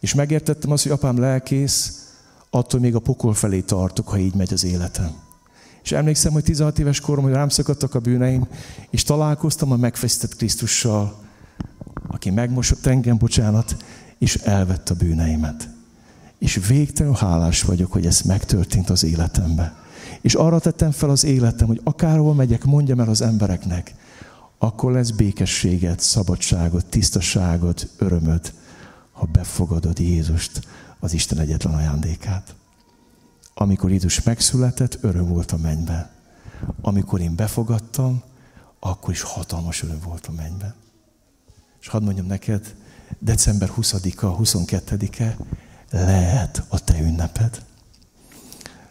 És 0.00 0.14
megértettem 0.14 0.70
azt, 0.70 0.82
hogy 0.82 0.92
apám 0.92 1.18
lelkész, 1.18 2.08
attól 2.50 2.80
még 2.80 2.94
a 2.94 2.98
pokol 2.98 3.34
felé 3.34 3.60
tartok, 3.60 4.08
ha 4.08 4.18
így 4.18 4.34
megy 4.34 4.52
az 4.52 4.64
életem. 4.64 5.10
És 5.82 5.92
emlékszem, 5.92 6.32
hogy 6.32 6.44
16 6.44 6.78
éves 6.78 7.00
korom, 7.00 7.24
hogy 7.24 7.32
rám 7.32 7.48
szakadtak 7.48 7.94
a 7.94 8.00
bűneim, 8.00 8.46
és 8.90 9.02
találkoztam 9.02 9.72
a 9.72 9.76
megfeszített 9.76 10.36
Krisztussal, 10.36 11.18
aki 12.08 12.30
megmosott 12.30 12.86
engem, 12.86 13.18
bocsánat, 13.18 13.76
és 14.18 14.34
elvett 14.34 14.88
a 14.88 14.94
bűneimet. 14.94 15.68
És 16.38 16.60
végtelenül 16.68 17.18
hálás 17.18 17.62
vagyok, 17.62 17.92
hogy 17.92 18.06
ez 18.06 18.20
megtörtént 18.20 18.90
az 18.90 19.04
életembe. 19.04 19.74
És 20.20 20.34
arra 20.34 20.58
tettem 20.58 20.90
fel 20.90 21.10
az 21.10 21.24
életem, 21.24 21.66
hogy 21.66 21.80
akárhol 21.84 22.34
megyek, 22.34 22.64
mondjam 22.64 23.00
el 23.00 23.08
az 23.08 23.20
embereknek, 23.20 23.94
akkor 24.58 24.92
lesz 24.92 25.10
békességet, 25.10 26.00
szabadságot, 26.00 26.86
tisztaságot, 26.86 27.88
örömöt, 27.98 28.54
ha 29.12 29.28
befogadod 29.32 29.98
Jézust, 29.98 30.60
az 30.98 31.12
Isten 31.12 31.38
egyetlen 31.38 31.74
ajándékát. 31.74 32.54
Amikor 33.54 33.90
Jézus 33.90 34.22
megszületett, 34.22 34.98
öröm 35.00 35.28
volt 35.28 35.52
a 35.52 35.56
mennyben. 35.56 36.10
Amikor 36.80 37.20
én 37.20 37.34
befogadtam, 37.34 38.22
akkor 38.80 39.12
is 39.12 39.22
hatalmas 39.22 39.82
öröm 39.82 40.00
volt 40.04 40.26
a 40.26 40.32
mennyben. 40.32 40.74
És 41.80 41.88
hadd 41.88 42.02
mondjam 42.02 42.26
neked, 42.26 42.74
december 43.18 43.70
20-a, 43.76 44.36
22-e 44.36 45.36
lehet 45.90 46.64
a 46.68 46.84
te 46.84 47.00
ünneped. 47.00 47.64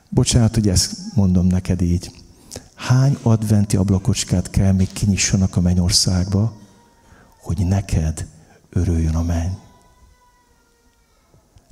Bocsánat, 0.10 0.54
hogy 0.54 0.68
ezt 0.70 0.98
mondom 1.16 1.48
neked 1.48 1.82
így. 1.82 2.12
Hány 2.76 3.18
adventi 3.22 3.78
ablakocskát 3.78 4.50
kell 4.50 4.72
még 4.72 4.92
kinyissanak 4.94 5.56
a 5.56 5.62
mennyországba, 5.62 6.58
hogy 7.42 7.68
neked 7.68 8.28
örüljön 8.70 9.16
a 9.16 9.24
menny? 9.24 9.52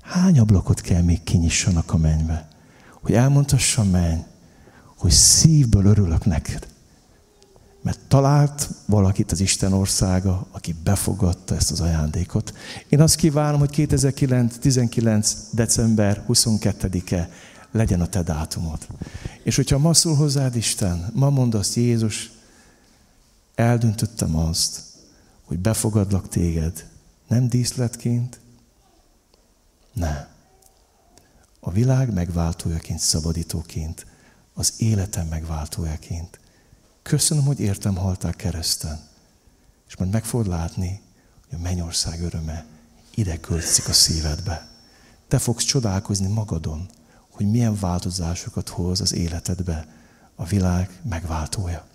Hány 0.01 0.39
ablakot 0.39 0.81
kell 0.81 1.01
még 1.01 1.23
kinyissanak 1.23 1.93
a 1.93 1.97
mennybe? 1.97 2.47
Hogy 3.07 3.15
elmondhassam 3.15 3.89
menj, 3.89 4.21
hogy 4.97 5.11
szívből 5.11 5.85
örülök 5.85 6.25
neked. 6.25 6.67
Mert 7.81 7.99
talált 8.07 8.69
valakit 8.85 9.31
az 9.31 9.39
Isten 9.39 9.73
országa, 9.73 10.47
aki 10.51 10.75
befogadta 10.83 11.55
ezt 11.55 11.71
az 11.71 11.81
ajándékot. 11.81 12.53
Én 12.89 13.01
azt 13.01 13.15
kívánom, 13.15 13.59
hogy 13.59 13.69
2019. 13.69 15.35
december 15.51 16.23
22-e 16.27 17.29
legyen 17.71 18.01
a 18.01 18.07
te 18.07 18.23
dátumod. 18.23 18.87
És 19.43 19.55
hogyha 19.55 19.77
ma 19.77 19.93
szól 19.93 20.15
hozzád 20.15 20.55
Isten, 20.55 21.09
ma 21.13 21.29
mond 21.29 21.55
azt 21.55 21.75
Jézus, 21.75 22.31
eldöntöttem 23.55 24.35
azt, 24.35 24.81
hogy 25.45 25.59
befogadlak 25.59 26.29
téged, 26.29 26.85
nem 27.27 27.47
díszletként, 27.47 28.39
nem 29.93 30.35
a 31.67 31.71
világ 31.71 32.13
megváltójaként, 32.13 32.99
szabadítóként, 32.99 34.05
az 34.53 34.73
életem 34.77 35.27
megváltójaként. 35.27 36.39
Köszönöm, 37.01 37.45
hogy 37.45 37.59
értem 37.59 37.95
haltál 37.95 38.33
kereszten. 38.33 38.99
És 39.87 39.95
majd 39.95 40.11
meg 40.11 40.25
fogod 40.25 40.47
látni, 40.47 41.01
hogy 41.49 41.59
a 41.59 41.61
mennyország 41.61 42.21
öröme 42.21 42.65
ide 43.15 43.39
költszik 43.39 43.87
a 43.87 43.93
szívedbe. 43.93 44.67
Te 45.27 45.39
fogsz 45.39 45.63
csodálkozni 45.63 46.27
magadon, 46.27 46.89
hogy 47.29 47.49
milyen 47.49 47.79
változásokat 47.79 48.69
hoz 48.69 49.01
az 49.01 49.13
életedbe 49.13 49.87
a 50.35 50.45
világ 50.45 51.01
megváltója. 51.09 51.85